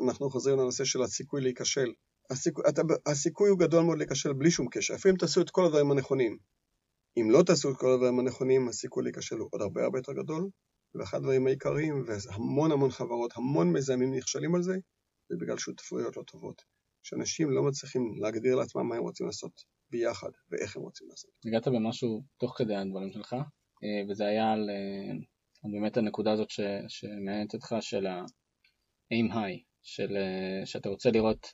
אנחנו 0.04 0.30
חוזרים 0.30 0.58
לנושא 0.58 0.84
של 0.84 1.02
הסיכוי 1.02 1.40
להיכשל. 1.40 1.92
הסיכוי, 2.30 2.64
הסיכוי 3.06 3.50
הוא 3.50 3.58
גדול 3.58 3.84
מאוד 3.84 3.98
להיכשל 3.98 4.32
בלי 4.32 4.50
שום 4.50 4.68
קשר, 4.70 4.94
אפילו 4.94 5.14
אם 5.14 5.18
תעשו 5.18 5.40
את 5.40 5.50
כל 5.50 5.64
הדברים 5.64 5.90
הנכונים. 5.90 6.38
אם 7.16 7.30
לא 7.30 7.42
תעשו 7.42 7.70
את 7.70 7.76
כל 7.76 7.92
הדברים 7.94 8.18
הנכונים, 8.18 8.68
הסיכוי 8.68 9.04
להיכשל 9.04 9.36
הוא 9.36 9.48
עוד 9.50 9.62
הרבה 9.62 9.84
הרבה 9.84 9.98
יותר 9.98 10.12
גדול, 10.12 10.48
ואחד 10.94 11.16
הדברים 11.16 11.46
העיקריים, 11.46 12.04
והמון 12.06 12.72
המון 12.72 12.90
חברות, 12.90 13.32
המון 13.36 13.72
מזהמים 13.72 14.14
נכשלים 14.14 14.54
על 14.54 14.62
זה, 14.62 14.76
זה 15.28 15.36
בגלל 15.40 15.58
שותפויות 15.58 16.16
לא 16.16 16.22
טובות. 16.22 16.62
שאנשים 17.02 17.50
לא 17.50 17.62
מצליחים 17.62 18.14
להגדיר 18.20 18.56
לעצמם 18.56 18.88
מה 18.88 18.96
הם 18.96 19.02
רוצים 19.02 19.26
לעשות 19.26 19.64
ביחד, 19.90 20.30
ואיך 20.50 20.76
הם 20.76 20.82
רוצים 20.82 21.08
לעשות. 21.08 21.30
הגעת 21.46 21.68
במשהו 21.68 22.22
תוך 22.38 22.54
כדי 22.58 22.74
הדברים 22.74 23.12
שלך, 23.12 23.36
וזה 24.08 24.26
היה 24.26 24.52
על, 24.52 24.70
אה, 24.70 25.12
על 25.64 25.70
באמת 25.72 25.96
הנקודה 25.96 26.32
הזאת 26.32 26.48
שמעניינת 26.88 27.54
אותך 27.54 27.74
של 27.80 28.06
ה-aim 28.06 29.32
high, 29.32 29.64
של, 29.82 30.16
אה, 30.16 30.66
שאתה 30.66 30.88
רוצה 30.88 31.10
לראות, 31.10 31.46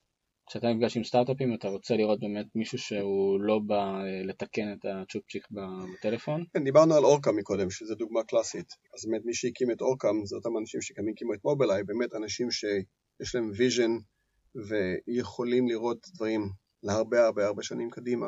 כשאתה 0.48 0.66
נפגש 0.72 0.96
עם 0.96 1.04
סטארט-אפים 1.04 1.54
אתה 1.54 1.68
רוצה 1.68 1.96
לראות 1.96 2.20
באמת 2.20 2.46
מישהו 2.54 2.78
שהוא 2.78 3.40
לא 3.40 3.58
בא 3.66 4.02
לתקן 4.24 4.72
את 4.72 4.84
הצ'ופצ'יק 4.84 5.48
בטלפון. 5.50 6.44
כן, 6.54 6.64
דיברנו 6.64 6.94
על 6.94 7.04
אורקאם 7.04 7.36
מקודם, 7.36 7.70
שזו 7.70 7.94
דוגמה 7.94 8.24
קלאסית. 8.24 8.66
אז 8.94 9.06
באמת 9.06 9.24
מי 9.24 9.34
שהקים 9.34 9.70
את 9.70 9.80
אורקאם 9.80 10.26
זה 10.26 10.36
אותם 10.36 10.58
אנשים 10.60 10.80
שגם 10.80 11.04
הקימו 11.12 11.34
את 11.34 11.44
מובילאיי, 11.44 11.84
באמת 11.84 12.14
אנשים 12.14 12.50
שיש 12.50 13.34
להם 13.34 13.50
vision 13.56 13.90
ויכולים 14.68 15.68
לראות 15.68 16.06
דברים 16.14 16.40
להרבה 16.82 17.24
הרבה 17.24 17.46
הרבה 17.46 17.62
שנים 17.62 17.90
קדימה, 17.90 18.26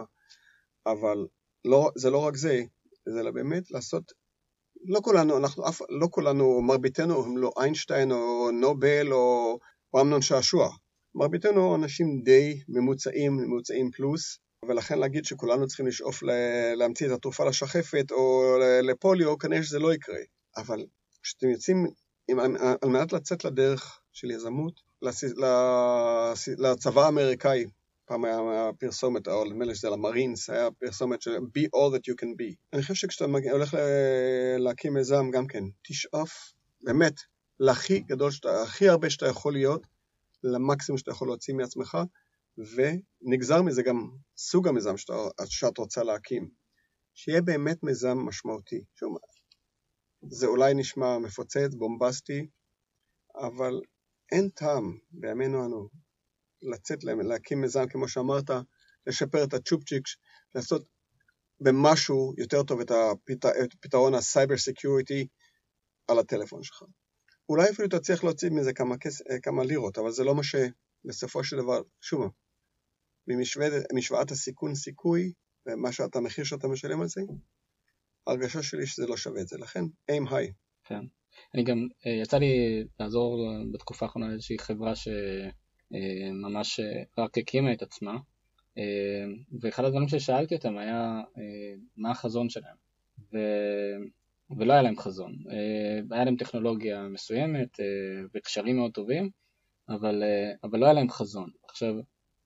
אבל 0.86 1.26
לא, 1.64 1.90
זה 1.96 2.10
לא 2.10 2.18
רק 2.18 2.36
זה, 2.36 2.62
זה 3.12 3.20
אלא 3.20 3.30
באמת 3.30 3.70
לעשות, 3.70 4.12
לא 4.84 5.00
כולנו, 5.00 5.38
אנחנו 5.38 5.68
אף, 5.68 5.80
לא 5.88 6.08
כולנו, 6.10 6.62
מרביתנו 6.62 7.24
הם 7.24 7.36
לא 7.36 7.50
איינשטיין 7.60 8.12
או 8.12 8.50
נובל 8.50 9.12
או, 9.12 9.58
או 9.94 10.00
אמנון 10.00 10.22
שעשוע, 10.22 10.68
מרביתנו 11.14 11.74
אנשים 11.74 12.22
די 12.22 12.60
ממוצעים, 12.68 13.36
ממוצעים 13.36 13.90
פלוס, 13.90 14.38
ולכן 14.68 14.98
להגיד 14.98 15.24
שכולנו 15.24 15.66
צריכים 15.66 15.86
לשאוף 15.86 16.22
להמציא 16.76 17.06
את 17.06 17.12
התרופה 17.12 17.44
לשחפת 17.44 18.10
או 18.10 18.56
לפוליו, 18.82 19.38
כנראה 19.38 19.62
שזה 19.62 19.78
לא 19.78 19.94
יקרה. 19.94 20.20
אבל 20.56 20.86
כשאתם 21.22 21.48
יוצאים, 21.48 21.86
על 22.82 22.90
מנת 22.90 23.12
לצאת 23.12 23.44
לדרך 23.44 24.00
של 24.12 24.30
יזמות, 24.30 24.80
לצבא 26.58 27.04
האמריקאי, 27.04 27.64
פעם 28.08 28.24
היה 28.24 28.70
פרסומת, 28.78 29.28
או 29.28 29.44
נדמה 29.44 29.64
לי 29.64 29.74
שזה 29.74 29.90
למרינס, 29.90 30.50
היה 30.50 30.70
פרסומת 30.70 31.22
של 31.22 31.36
be 31.36 31.62
all 31.76 31.94
that 31.94 32.10
you 32.10 32.14
can 32.20 32.28
be. 32.40 32.54
אני 32.72 32.82
חושב 32.82 32.94
שכשאתה 32.94 33.24
הולך 33.50 33.76
להקים 34.58 34.94
מיזם 34.94 35.30
גם 35.30 35.46
כן, 35.46 35.64
תשאף 35.82 36.52
באמת 36.80 37.14
להכי 37.60 38.00
גדול, 38.00 38.30
שאתה, 38.30 38.62
הכי 38.62 38.88
הרבה 38.88 39.10
שאתה 39.10 39.26
יכול 39.26 39.52
להיות, 39.52 39.86
למקסימום 40.44 40.98
שאתה 40.98 41.10
יכול 41.10 41.28
להוציא 41.28 41.54
מעצמך, 41.54 41.98
ונגזר 42.58 43.62
מזה 43.62 43.82
גם 43.82 44.10
סוג 44.36 44.68
המיזם 44.68 44.96
שאתה, 44.96 45.14
שאת 45.46 45.78
רוצה 45.78 46.02
להקים. 46.02 46.48
שיהיה 47.14 47.42
באמת 47.42 47.82
מיזם 47.82 48.18
משמעותי. 48.18 48.84
שום, 48.94 49.16
זה 50.30 50.46
אולי 50.46 50.74
נשמע 50.74 51.18
מפוצץ, 51.18 51.74
בומבסטי, 51.78 52.46
אבל 53.36 53.80
אין 54.32 54.48
טעם 54.48 54.98
בימינו 55.10 55.66
אנו 55.66 55.88
לצאת 56.62 57.04
להם, 57.04 57.20
להקים 57.20 57.60
מיזם, 57.60 57.86
כמו 57.88 58.08
שאמרת, 58.08 58.50
לשפר 59.06 59.44
את 59.44 59.54
הצ'ופצ'יק, 59.54 60.04
לעשות 60.54 60.86
במשהו 61.60 62.34
יותר 62.38 62.62
טוב 62.62 62.80
את, 62.80 62.90
הפת... 62.90 63.46
את 63.46 63.74
פתרון 63.80 64.14
ה 64.14 64.21
cyber 64.21 64.56
security 64.56 65.26
על 66.08 66.18
הטלפון 66.18 66.62
שלך. 66.62 66.82
אולי 67.48 67.70
אפילו 67.70 67.88
תצליח 67.88 68.24
להוציא 68.24 68.50
מזה 68.50 68.72
כמה, 68.72 68.98
כס... 68.98 69.22
כמה 69.42 69.64
לירות, 69.64 69.98
אבל 69.98 70.10
זה 70.10 70.24
לא 70.24 70.34
מה 70.34 70.42
שבסופו 70.42 71.44
של 71.44 71.56
דבר, 71.56 71.82
שוב, 72.00 72.30
ממשוואת 73.94 74.30
הסיכון 74.30 74.74
סיכוי, 74.74 75.32
ומה 75.66 75.92
שאתה, 75.92 76.18
המחיר 76.18 76.44
שאתה 76.44 76.68
משלם 76.68 77.00
על 77.00 77.08
זה, 77.08 77.20
ההרגשה 78.26 78.62
שלי 78.62 78.86
שזה 78.86 79.06
לא 79.06 79.16
שווה 79.16 79.40
את 79.40 79.48
זה, 79.48 79.58
לכן 79.58 79.84
aim 79.84 80.28
high. 80.30 80.52
כן. 80.84 81.00
אני 81.54 81.64
גם, 81.64 81.76
אה, 82.06 82.22
יצא 82.22 82.36
לי 82.38 82.84
לעזור 83.00 83.38
בתקופה 83.72 84.06
האחרונה 84.06 84.28
לאיזושהי 84.28 84.58
חברה 84.58 84.92
שממש 84.96 85.08
אה, 85.94 86.30
רק 87.18 87.38
הקימה 87.38 87.72
את 87.72 87.82
עצמה, 87.82 88.16
אה, 88.78 89.24
ואחד 89.60 89.84
הדברים 89.84 90.08
ששאלתי 90.08 90.54
אותם 90.54 90.78
היה 90.78 91.22
מה 91.96 92.10
החזון 92.10 92.48
שלהם, 92.48 92.76
ו... 93.32 93.38
ולא 94.58 94.72
היה 94.72 94.82
להם 94.82 94.98
חזון. 94.98 95.36
היה 96.10 96.24
להם 96.24 96.36
טכנולוגיה 96.36 97.02
מסוימת 97.02 97.80
וקשרים 98.34 98.76
מאוד 98.76 98.92
טובים, 98.92 99.30
אבל, 99.88 100.22
אבל 100.64 100.78
לא 100.78 100.84
היה 100.84 100.94
להם 100.94 101.10
חזון. 101.10 101.50
עכשיו, 101.68 101.94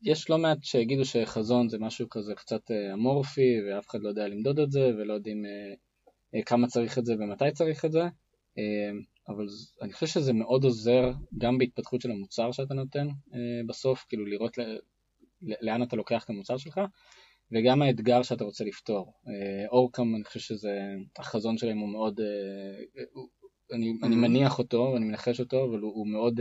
יש 0.03 0.31
לא 0.31 0.39
מעט 0.39 0.59
שיגידו 0.63 1.05
שחזון 1.05 1.69
זה 1.69 1.79
משהו 1.79 2.09
כזה 2.11 2.35
קצת 2.35 2.71
אמורפי 2.95 3.57
ואף 3.67 3.89
אחד 3.89 3.99
לא 4.03 4.09
יודע 4.09 4.29
למדוד 4.29 4.59
את 4.59 4.71
זה 4.71 4.91
ולא 4.99 5.15
יודעים 5.15 5.45
כמה 6.47 6.67
צריך 6.67 6.99
את 6.99 7.07
זה 7.07 7.15
ומתי 7.15 7.51
צריך 7.53 7.85
את 7.85 7.93
זה. 7.93 8.03
אבל 9.29 9.47
אני 9.83 9.93
חושב 9.93 10.07
שזה 10.07 10.33
מאוד 10.33 10.65
עוזר 10.65 11.11
גם 11.39 11.59
בהתפתחות 11.59 12.01
של 12.01 12.11
המוצר 12.11 12.53
שאתה 12.53 12.75
נותן 12.75 13.09
אה, 13.09 13.39
בסוף, 13.67 14.05
כאילו 14.09 14.27
לראות 14.27 14.59
לאן 15.43 15.83
אתה 15.83 15.97
לוקח 15.97 16.25
את 16.25 16.31
המוצר 16.31 16.57
שלך, 16.57 16.81
וגם 17.53 17.83
האתגר 17.83 18.23
שאתה 18.23 18.45
רוצה 18.45 18.65
לפתור. 18.65 19.13
אה, 19.29 19.69
אורקאם, 19.69 20.17
אני 20.17 20.25
חושב 20.25 20.41
שזה, 20.41 20.79
החזון 21.19 21.59
שלהם 21.59 21.79
הוא 21.79 21.89
מאוד, 21.89 22.21
אה, 22.21 23.05
אני, 23.73 23.93
אני 24.03 24.15
mm-hmm. 24.15 24.19
מניח 24.19 24.59
אותו 24.59 24.91
ואני 24.95 25.05
מנחש 25.05 25.41
אותו, 25.41 25.65
אבל 25.65 25.79
הוא, 25.79 25.93
הוא 25.95 26.07
מאוד, 26.07 26.41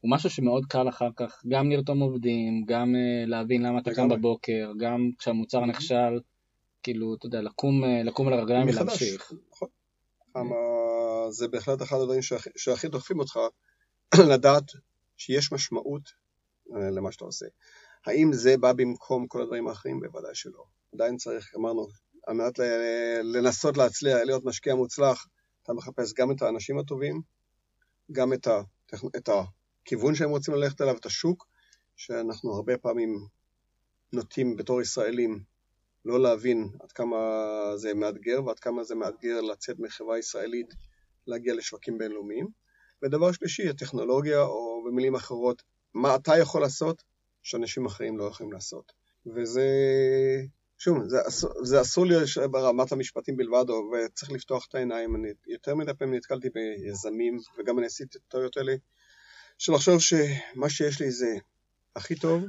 הוא 0.00 0.10
משהו 0.10 0.30
שמאוד 0.30 0.66
קל 0.66 0.88
אחר 0.88 1.08
כך 1.16 1.42
גם 1.48 1.70
לרתום 1.70 2.00
עובדים, 2.00 2.64
גם 2.66 2.94
להבין 3.26 3.62
למה 3.62 3.78
אתה 3.78 3.94
קם 3.94 4.08
בבוקר, 4.08 4.72
גם 4.78 5.10
כשהמוצר 5.18 5.62
mm-hmm. 5.62 5.66
נכשל, 5.66 6.20
כאילו, 6.82 7.14
אתה 7.14 7.26
יודע, 7.26 7.42
לקום, 7.42 7.84
לקום 8.04 8.28
על 8.28 8.32
הרגליים 8.32 8.68
ולהמשיך. 8.68 9.32
נכון. 9.50 9.68
זה 11.30 11.48
בהחלט 11.48 11.82
אחד 11.82 11.96
הדברים 11.96 12.22
שהכי, 12.22 12.50
שהכי 12.56 12.88
דוחפים 12.88 13.18
אותך 13.18 13.38
לדעת 14.32 14.64
שיש 15.16 15.52
משמעות 15.52 16.02
אה, 16.76 16.90
למה 16.90 17.12
שאתה 17.12 17.24
עושה. 17.24 17.46
האם 18.06 18.32
זה 18.32 18.56
בא 18.56 18.72
במקום 18.72 19.26
כל 19.26 19.42
הדברים 19.42 19.68
האחרים? 19.68 20.00
בוודאי 20.00 20.34
שלא. 20.34 20.64
עדיין 20.94 21.16
צריך, 21.16 21.54
אמרנו, 21.56 21.86
על 22.26 22.34
מנת 22.34 22.58
לנסות 23.22 23.76
להצליח, 23.76 24.18
להיות 24.24 24.44
משקיע 24.44 24.74
מוצלח, 24.74 25.26
אתה 25.62 25.72
מחפש 25.72 26.12
גם 26.12 26.30
את 26.30 26.42
האנשים 26.42 26.78
הטובים, 26.78 27.20
גם 28.12 28.32
את, 28.32 28.46
ה, 28.46 28.60
את 29.16 29.28
הכיוון 29.28 30.14
שהם 30.14 30.30
רוצים 30.30 30.54
ללכת 30.54 30.80
אליו, 30.80 30.96
את 30.96 31.06
השוק, 31.06 31.46
שאנחנו 31.96 32.54
הרבה 32.54 32.78
פעמים 32.78 33.26
נוטים 34.12 34.56
בתור 34.56 34.80
ישראלים 34.80 35.42
לא 36.04 36.22
להבין 36.22 36.68
עד 36.80 36.92
כמה 36.92 37.16
זה 37.76 37.94
מאתגר 37.94 38.44
ועד 38.44 38.58
כמה 38.58 38.84
זה 38.84 38.94
מאתגר 38.94 39.40
לצאת 39.40 39.78
מחברה 39.78 40.18
ישראלית 40.18 40.74
להגיע 41.26 41.54
לשווקים 41.54 41.98
בינלאומיים. 41.98 42.48
ודבר 43.02 43.32
שלישי, 43.32 43.68
הטכנולוגיה, 43.68 44.42
או 44.42 44.84
במילים 44.86 45.14
אחרות, 45.14 45.62
מה 45.94 46.14
אתה 46.16 46.38
יכול 46.38 46.60
לעשות 46.60 47.02
שאנשים 47.42 47.86
אחרים 47.86 48.18
לא 48.18 48.24
יכולים 48.24 48.52
לעשות. 48.52 48.92
וזה, 49.26 49.66
שוב, 50.78 50.98
זה, 51.62 51.80
אסור 51.80 52.06
לי 52.06 52.14
ברמת 52.50 52.92
המשפטים 52.92 53.36
בלבד, 53.36 53.64
וצריך 53.70 54.32
לפתוח 54.32 54.66
את 54.68 54.74
העיניים. 54.74 55.16
אני 55.16 55.28
יותר 55.46 55.74
מדי 55.74 55.94
פעמים 55.98 56.14
נתקלתי 56.14 56.48
ביזמים, 56.50 57.38
וגם 57.58 57.78
אני 57.78 57.86
עשיתי 57.86 58.18
את 58.18 58.22
הטעויות 58.28 58.56
האלה, 58.56 58.74
של 59.58 59.72
לחשוב 59.72 59.98
שמה 59.98 60.70
שיש 60.70 61.00
לי 61.00 61.10
זה 61.10 61.36
הכי 61.96 62.14
טוב, 62.14 62.44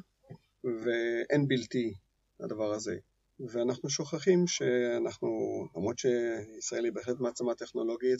ואין 0.63 1.47
בלתי 1.47 1.93
לדבר 2.39 2.73
הזה. 2.73 2.97
ואנחנו 3.49 3.89
שוכחים 3.89 4.47
שאנחנו, 4.47 5.29
למרות 5.75 5.99
שישראל 5.99 6.85
היא 6.85 6.93
בהחלט 6.93 7.19
מעצמה 7.19 7.55
טכנולוגית, 7.55 8.19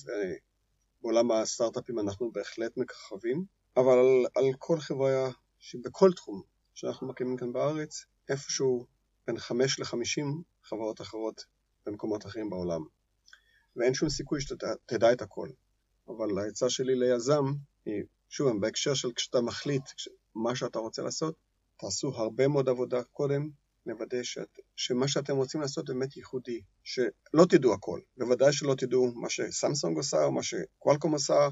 ובעולם 1.00 1.32
הסטארט-אפים 1.32 2.00
אנחנו 2.00 2.32
בהחלט 2.32 2.78
מככבים, 2.78 3.46
אבל 3.78 3.98
על, 3.98 4.26
על 4.36 4.54
כל 4.58 4.80
חברה, 4.80 5.30
בכל 5.84 6.14
תחום 6.14 6.42
שאנחנו 6.74 7.08
מקימים 7.08 7.38
כאן 7.38 7.54
בארץ, 7.54 8.06
איפשהו 8.30 8.86
בין 9.28 9.38
5 9.38 9.80
ל-50 9.80 10.26
חברות 10.64 11.02
אחרות 11.02 11.46
במקומות 11.86 12.26
אחרים 12.26 12.50
בעולם. 12.50 12.82
ואין 13.76 13.94
שום 13.94 14.10
סיכוי 14.10 14.42
שאתה 14.42 14.74
תדע 14.86 15.12
את 15.12 15.22
הכל. 15.22 15.50
אבל 16.08 16.40
העצה 16.40 16.70
שלי 16.70 16.96
ליזם 16.96 17.44
היא, 17.86 18.04
שוב, 18.30 18.62
בהקשר 18.62 18.94
של 18.94 19.12
כשאתה 19.16 19.42
מחליט 19.42 19.84
מה 20.36 20.56
שאתה 20.56 20.80
רוצה 20.80 21.02
לעשות, 21.02 21.36
תעשו 21.78 22.08
הרבה 22.08 22.48
מאוד 22.48 22.70
עבודה 22.70 23.04
קודם, 23.04 23.50
נוודא 23.86 24.24
שאת, 24.24 24.60
שמה 24.76 25.08
שאתם 25.08 25.36
רוצים 25.36 25.62
לעשות 25.62 25.89
באמת 25.89 26.17
ייחודי, 26.17 26.62
שלא 26.84 27.46
תדעו 27.50 27.74
הכל. 27.74 28.00
בוודאי 28.17 28.54
שלא 28.54 28.76
תדעו 28.76 29.12
מה 29.15 29.30
שסמסונג 29.30 29.98
עושה, 29.98 30.24
או 30.24 30.32
מה 30.32 30.44
שקוואלקום 30.44 31.12
עושה, 31.12 31.50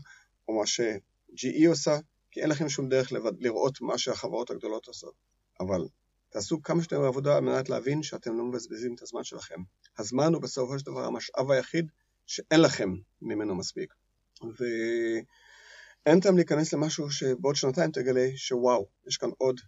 או 0.47 0.59
מה 0.59 0.65
ש-GE 0.65 1.67
עושה, 1.67 1.97
כי 2.31 2.41
אין 2.41 2.49
לכם 2.49 2.69
שום 2.69 2.89
דרך 2.89 3.11
לראות 3.39 3.81
מה 3.81 3.97
שהחברות 3.97 4.49
הגדולות 4.49 4.87
עושות. 4.87 5.13
אבל 5.59 5.87
תעשו 6.29 6.61
כמה 6.61 6.81
שיותר 6.81 7.05
עבודה 7.05 7.35
על 7.37 7.43
מנת 7.43 7.69
להבין 7.69 8.03
שאתם 8.03 8.37
לא 8.37 8.45
מבזבזים 8.45 8.95
את 8.95 9.01
הזמן 9.01 9.23
שלכם. 9.23 9.59
הזמן 9.97 10.33
הוא 10.33 10.41
בסופו 10.41 10.79
של 10.79 10.85
דבר 10.85 11.05
המשאב 11.05 11.51
היחיד 11.51 11.91
שאין 12.25 12.61
לכם 12.61 12.89
ממנו 13.21 13.55
מספיק. 13.55 13.93
ואין 14.41 16.19
טעם 16.19 16.35
להיכנס 16.35 16.73
למשהו 16.73 17.11
שבעוד 17.11 17.55
שנתיים 17.55 17.91
תגלה 17.91 18.27
שוואו, 18.35 18.87
יש 19.07 19.17
כאן 19.17 19.29
עוד 19.37 19.59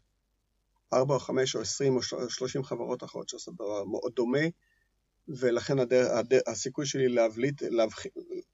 4 0.93 1.13
או 1.13 1.19
5 1.19 1.56
או 1.56 1.62
20 1.62 1.95
או 1.95 2.01
30 2.30 2.63
חברות 2.63 3.04
אחרות 3.04 3.30
שעושות 3.30 3.56
דבר 3.56 3.84
מאוד 3.84 4.12
דומה, 4.15 4.39
ולכן 5.27 5.80
הדר, 5.80 6.17
הדר, 6.17 6.39
הסיכוי 6.47 6.86
שלי 6.86 7.08
להבליט, 7.08 7.63
להבח... 7.63 8.04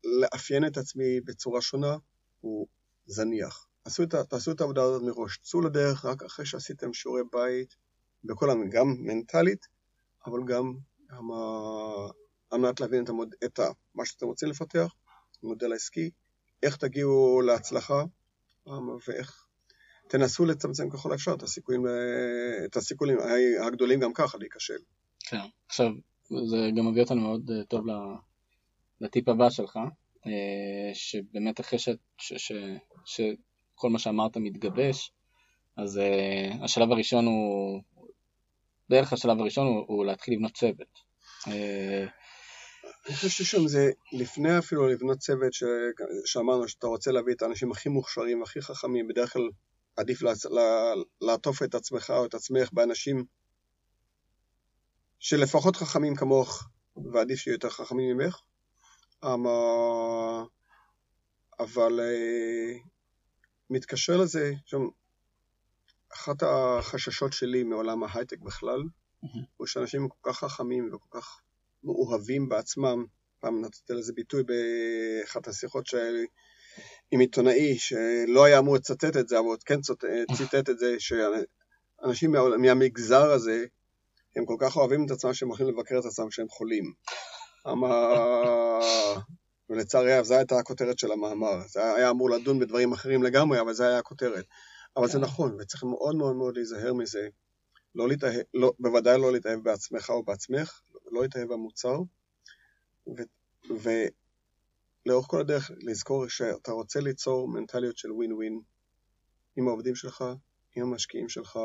לאפיין 0.04 0.66
את 0.66 0.78
עצמי 0.78 1.22
בצורה 1.22 1.62
שונה 1.62 1.98
הוא 2.42 2.68
זניח. 3.06 3.68
תעשו 3.84 4.04
את, 4.04 4.16
תעשו 4.16 4.52
את 4.52 4.62
העבודה 4.62 4.84
הזאת 4.84 5.02
מראש, 5.02 5.38
צאו 5.38 5.62
לדרך 5.62 6.06
רק 6.06 6.24
אחרי 6.24 6.46
שעשיתם 6.46 6.94
שיעורי 6.94 7.22
בית, 7.32 7.76
בכל 8.24 8.50
המ... 8.50 8.70
גם 8.70 8.96
מנטלית, 9.00 9.68
אבל 10.26 10.40
גם 10.48 10.74
על 12.50 12.60
מנת 12.60 12.80
להבין 12.80 13.04
את, 13.04 13.10
המוד... 13.10 13.36
את 13.46 13.60
מה 13.96 14.06
שאתם 14.06 14.26
רוצים 14.26 14.50
לפתח, 14.50 14.94
המודל 15.44 15.72
העסקי, 15.72 16.10
איך 16.64 16.78
תגיעו 16.78 17.42
להצלחה 17.42 18.04
ואיך 19.08 19.47
תנסו 20.08 20.46
לצמצם 20.46 20.90
ככל 20.90 21.12
האפשר 21.12 21.34
את 21.34 21.44
הסיכויים, 21.44 21.86
את 22.66 22.78
הסיכונים 22.78 23.18
הגדולים 23.68 24.00
גם 24.00 24.14
ככה 24.14 24.38
להיכשל. 24.38 24.78
כן, 25.20 25.38
עכשיו 25.68 25.92
זה 26.30 26.70
גם 26.78 26.88
מביא 26.92 27.02
אותנו 27.02 27.22
מאוד 27.22 27.52
אה, 27.52 27.64
טוב 27.64 27.86
לטיפ 29.02 29.30
הבא 29.30 29.50
שלך, 29.50 29.80
אה, 30.26 30.92
שבאמת 30.94 31.60
אחרי 31.60 31.80
ש, 31.80 31.90
ש, 32.18 32.34
ש, 32.38 32.52
שכל 33.06 33.90
מה 33.90 34.00
שאמרת 34.00 34.38
מתגבש, 34.38 35.12
אז 35.78 36.00
השלב 36.62 36.92
הראשון 36.92 37.26
הוא, 37.26 37.82
בערך 38.90 39.14
השלב 39.14 39.40
הראשון 39.40 39.68
הוא, 39.68 39.86
הוא 39.88 40.06
להתחיל 40.06 40.34
לבנות 40.34 40.54
צוות. 40.54 41.08
אני 43.08 43.16
חושב 43.16 43.30
ששם 43.30 43.68
זה 43.68 43.92
לפני 44.14 44.58
אפילו 44.58 44.88
לבנות 44.88 45.18
צוות 45.18 45.54
ש... 45.54 45.64
שאמרנו 46.26 46.68
שאתה 46.68 46.88
רוצה 46.88 47.12
להביא 47.12 47.34
את 47.34 47.42
האנשים 47.42 47.72
הכי 47.72 47.90
מוכשרים, 47.90 48.44
הכי 48.44 48.62
חכמים, 48.62 49.08
בדרך 49.08 49.34
כלל 49.34 49.50
עדיף 49.98 50.22
לעטוף 51.22 51.64
את 51.64 51.76
עצמך 51.76 52.10
או 52.10 52.26
את 52.26 52.34
עצמך 52.34 52.70
באנשים 52.74 53.26
שלפחות 55.20 55.76
חכמים 55.76 56.16
כמוך, 56.16 56.64
ועדיף 57.14 57.40
שיהיו 57.40 57.54
יותר 57.54 57.70
חכמים 57.70 58.18
ממך. 58.18 58.42
אבל 61.60 62.00
אה, 62.00 62.80
מתקשר 63.70 64.18
לזה, 64.18 64.54
שם, 64.66 64.82
אחת 66.14 66.44
החששות 66.44 67.34
שלי 67.34 67.64
מעולם 67.64 68.04
ההייטק 68.04 68.40
בכלל, 68.40 68.82
mm-hmm. 68.82 69.28
הוא 69.58 69.68
שאנשים 69.68 70.10
כל 70.10 70.32
כך 70.32 70.40
חכמים 70.40 70.94
וכל 70.94 71.20
כך 71.20 71.42
מאוהבים 71.84 72.50
בעצמם, 72.50 73.06
פעם 73.40 73.62
נתתי 73.62 73.94
לזה 73.94 74.14
ביטוי 74.14 74.44
באחת 74.44 75.48
השיחות 75.48 75.86
שלי, 75.88 76.28
עם 77.12 77.20
עיתונאי 77.20 77.78
שלא 77.78 78.44
היה 78.44 78.60
אמור 78.60 78.76
לצטט 78.76 79.18
את 79.18 79.28
זה, 79.28 79.40
אבל 79.40 79.48
כן 79.66 79.80
ציטט 80.38 80.70
את 80.70 80.80
זה, 80.80 80.96
שאנשים 81.00 82.32
מה, 82.32 82.58
מהמגזר 82.58 83.32
הזה, 83.32 83.66
הם 84.36 84.46
כל 84.46 84.56
כך 84.60 84.78
אוהבים 84.78 85.06
את 85.06 85.12
עצמם 85.12 85.34
שהם 85.34 85.50
הולכים 85.50 85.68
לבקר 85.68 86.00
את 86.00 86.06
עצמם 86.06 86.30
כשהם 86.30 86.48
חולים. 86.50 86.94
ולצערי 89.70 90.14
הרב, 90.14 90.26
זו 90.26 90.34
הייתה 90.34 90.60
הכותרת 90.60 91.00
של 91.00 91.12
המאמר. 91.12 91.68
זה 91.68 91.94
היה 91.96 92.10
אמור 92.10 92.30
לדון 92.30 92.60
בדברים 92.60 92.94
אחרים 92.94 93.24
לגמרי, 93.24 93.62
אבל 93.62 93.74
זו 93.74 93.84
הייתה 93.84 94.00
הכותרת. 94.00 94.46
אבל 94.98 95.08
זה 95.08 95.14
כן. 95.14 95.24
נכון, 95.24 95.58
וצריך 95.60 95.84
מאוד 95.84 96.16
מאוד 96.16 96.36
מאוד 96.36 96.56
להיזהר 96.56 96.94
מזה. 96.94 97.28
לא 97.96 98.08
להתאהב, 98.08 98.42
לא, 98.54 98.74
בוודאי 98.80 99.22
לא 99.22 99.32
להתאהב 99.32 99.60
בעצמך 99.60 100.10
או 100.10 100.24
בעצמך, 100.24 100.82
לא 101.12 101.22
להתאהב 101.22 101.54
במוצר, 101.54 102.00
ו, 103.08 103.22
ו, 103.84 103.90
לאורך 105.08 105.26
כל 105.28 105.42
הדרך 105.42 105.72
לזכור 105.82 106.28
שאתה 106.28 106.72
רוצה 106.72 107.00
ליצור 107.00 107.48
מנטליות 107.48 107.98
של 107.98 108.12
ווין 108.12 108.34
ווין 108.34 108.60
עם 109.56 109.68
העובדים 109.68 109.96
שלך, 109.96 110.24
עם 110.76 110.84
המשקיעים 110.84 111.30
שלך, 111.30 111.60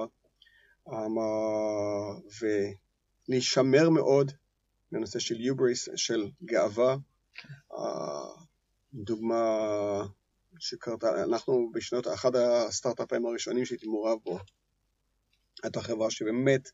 אמ, 0.88 1.16
ולהישמר 3.28 3.90
מאוד 3.90 4.32
לנושא 4.92 5.18
של 5.18 5.40
יובריס, 5.40 5.88
של 5.96 6.30
גאווה. 6.44 6.96
דוגמה 8.94 9.44
שקרתה, 10.58 11.24
אנחנו 11.24 11.70
בשנות, 11.74 12.06
אחד 12.06 12.36
הסטארט-אפים 12.36 13.26
הראשונים 13.26 13.64
שהייתי 13.64 13.86
מעורב 13.86 14.18
בו, 14.24 14.38
הייתה 15.62 15.80
חברה 15.80 16.10
שבאמת 16.10 16.68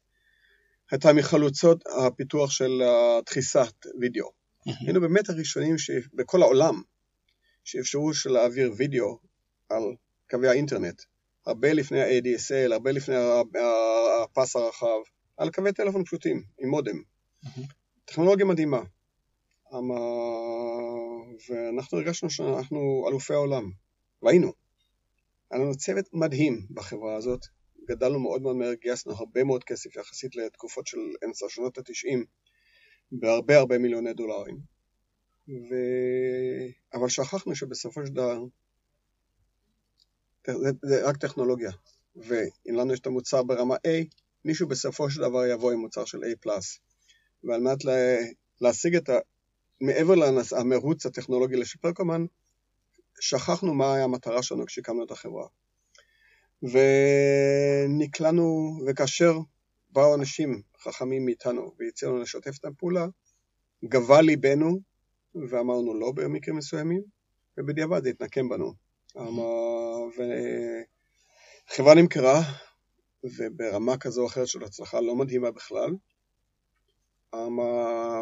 הייתה 0.90 1.12
מחלוצות 1.12 1.84
הפיתוח 2.06 2.50
של 2.50 2.82
דחיסת 3.26 3.86
וידאו. 4.00 4.37
היינו 4.80 5.00
באמת 5.00 5.28
הראשונים 5.30 5.74
בכל 6.14 6.42
העולם 6.42 6.82
שאפשרו 7.64 8.14
של 8.14 8.30
להעביר 8.30 8.72
וידאו 8.76 9.18
על 9.68 9.82
קווי 10.30 10.48
האינטרנט, 10.48 11.02
הרבה 11.46 11.72
לפני 11.72 12.02
ה-ADSL, 12.02 12.72
הרבה 12.72 12.92
לפני 12.92 13.14
הפס 14.24 14.56
הרחב, 14.56 15.00
על 15.36 15.50
קווי 15.50 15.72
טלפון 15.72 16.04
פשוטים, 16.04 16.42
עם 16.58 16.68
מודם. 16.68 17.02
טכנולוגיה 18.04 18.46
מדהימה. 18.46 18.82
ואנחנו 21.48 21.98
הרגשנו 21.98 22.30
שאנחנו 22.30 23.04
אלופי 23.08 23.34
העולם, 23.34 23.70
והיינו. 24.22 24.52
היה 25.50 25.60
לנו 25.60 25.76
צוות 25.76 26.04
מדהים 26.12 26.66
בחברה 26.70 27.16
הזאת, 27.16 27.40
גדלנו 27.88 28.20
מאוד 28.20 28.42
מאוד 28.42 28.56
מהר, 28.56 28.74
גייסנו 28.74 29.12
הרבה 29.12 29.44
מאוד 29.44 29.64
כסף 29.64 29.96
יחסית 29.96 30.36
לתקופות 30.36 30.86
של 30.86 30.98
אמצע 31.24 31.46
שנות 31.48 31.78
התשעים, 31.78 32.24
בהרבה 33.12 33.56
הרבה 33.56 33.78
מיליוני 33.78 34.12
דולרים. 34.12 34.58
ו... 35.48 35.74
אבל 36.94 37.08
שכחנו 37.08 37.54
שבסופו 37.54 38.06
של 38.06 38.12
דבר 38.12 38.44
זה, 40.46 40.70
זה 40.82 41.08
רק 41.08 41.16
טכנולוגיה, 41.16 41.70
ואם 42.16 42.74
לנו 42.74 42.92
יש 42.92 43.00
את 43.00 43.06
המוצר 43.06 43.42
ברמה 43.42 43.74
A, 43.74 43.90
מישהו 44.44 44.68
בסופו 44.68 45.10
של 45.10 45.20
דבר 45.20 45.46
יבוא 45.46 45.72
עם 45.72 45.78
מוצר 45.78 46.04
של 46.04 46.18
A+. 46.24 46.48
ועל 47.44 47.60
מנת 47.60 47.84
לה... 47.84 48.16
להשיג 48.60 48.96
את 48.96 49.08
ה... 49.08 49.18
מעבר 49.80 50.14
למרוץ 50.14 51.06
הטכנולוגי 51.06 51.56
לשפר 51.56 51.92
כמובן, 51.94 52.24
שכחנו 53.20 53.74
מה 53.74 53.94
היה 53.94 54.04
המטרה 54.04 54.42
שלנו 54.42 54.66
כשהקמנו 54.66 55.04
את 55.04 55.10
החברה. 55.10 55.46
ונקלענו, 57.88 58.78
וכאשר 58.86 59.38
באו 59.90 60.14
אנשים 60.14 60.62
חכמים 60.82 61.24
מאיתנו 61.24 61.72
והציעו 61.78 62.12
לנו 62.12 62.22
לשתף 62.22 62.58
את 62.60 62.64
הפעולה, 62.64 63.06
גבה 63.84 64.20
ליבנו 64.20 64.80
ואמרנו 65.34 66.00
לא 66.00 66.12
במקרים 66.12 66.56
מסוימים, 66.56 67.02
ובדיעבד 67.58 68.02
זה 68.02 68.08
התנקם 68.08 68.48
בנו. 68.48 68.74
וחברה 71.68 71.94
נמכרה, 71.94 72.40
וברמה 73.24 73.98
כזו 73.98 74.22
או 74.22 74.26
אחרת 74.26 74.48
של 74.48 74.64
הצלחה 74.64 75.00
לא 75.00 75.16
מדהימה 75.16 75.50
בכלל, 75.50 75.90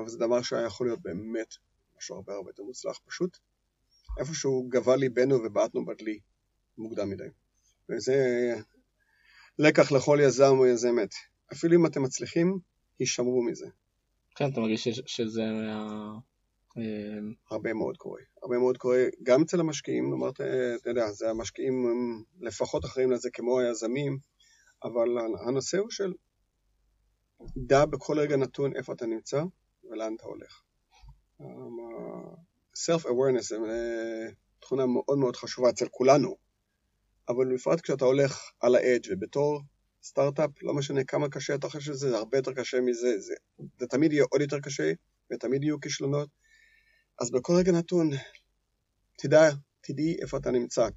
וזה 0.07 0.19
דבר 0.19 0.43
שהיה 0.43 0.67
יכול 0.67 0.87
להיות 0.87 1.03
באמת 1.03 1.55
משהו 1.99 2.17
הרבה 2.17 2.35
הרבה 2.35 2.51
יותר 2.51 2.63
מוצלח, 2.63 2.99
פשוט 3.07 3.39
איפשהו 4.19 4.69
גבה 4.69 4.97
ליבנו 4.97 5.35
ובעטנו 5.35 5.87
בדלי 5.87 6.21
מוקדם 6.79 7.11
מדי. 7.11 7.29
וזה 7.89 8.17
לקח 9.59 9.93
לכל 9.93 10.19
יזם 10.23 10.55
או 10.59 10.67
יזמת. 10.67 11.15
אפילו 11.53 11.77
אם 11.77 11.87
אתם 11.87 12.03
מצליחים, 12.03 12.59
יישמרו 13.01 13.43
מזה. 13.43 13.67
כן, 14.37 14.51
אתה 14.53 14.61
מרגיש 14.61 14.89
שזה. 14.89 15.43
אה, 16.79 17.19
הרבה 17.51 17.75
מאוד 17.75 17.97
קורה. 17.97 18.21
הרבה 18.43 18.59
מאוד 18.59 18.77
קורה 18.77 19.05
גם 19.23 19.43
אצל 19.43 19.61
המשקיעים, 19.61 20.05
כלומר, 20.05 20.29
אתה 20.29 20.91
יודע, 20.91 21.13
זה 21.13 21.31
המשקיעים 21.31 21.87
לפחות 22.41 22.85
אחראים 22.85 23.11
לזה 23.11 23.31
כמו 23.31 23.61
היזמים, 23.61 24.19
אבל 24.85 25.09
הנושא 25.47 25.79
הוא 25.79 25.91
של 25.91 26.13
דע 27.57 27.85
בכל 27.85 28.19
רגע 28.19 28.37
נתון 28.37 28.77
איפה 28.77 28.93
אתה 28.93 29.07
נמצא 29.07 29.43
ולאן 29.91 30.15
אתה 30.17 30.25
הולך. 30.25 30.63
Self-awareness 32.75 33.41
זה 33.41 33.57
אה, 33.57 34.29
תכונה 34.61 34.87
מאוד 34.87 35.19
מאוד 35.19 35.37
חשובה 35.37 35.71
אצל 35.71 35.89
כולנו, 35.91 36.37
אבל 37.29 37.55
בפרט 37.55 37.81
כשאתה 37.81 38.05
הולך 38.05 38.51
על 38.61 38.75
האדג' 38.75 39.09
ובתור 39.11 39.61
סטארט-אפ, 40.07 40.51
לא 40.63 40.75
משנה 40.75 41.05
כמה 41.05 41.29
קשה 41.29 41.55
אתה 41.55 41.69
חושב 41.69 41.81
שזה, 41.81 42.11
זה 42.11 42.17
הרבה 42.17 42.39
יותר 42.39 42.53
קשה 42.53 42.81
מזה, 42.81 43.19
זה, 43.19 43.35
זה 43.79 43.87
תמיד 43.87 44.13
יהיה 44.13 44.25
עוד 44.31 44.41
יותר 44.41 44.61
קשה 44.61 44.93
ותמיד 45.33 45.65
יהיו 45.65 45.81
כישלונות, 45.81 46.29
אז 47.21 47.31
בכל 47.31 47.53
רגע 47.53 47.73
נתון, 47.73 48.11
תדע, 49.19 49.51
תדעי 49.81 50.17
איפה 50.23 50.37
אתה 50.37 50.51
נמצא. 50.51 50.89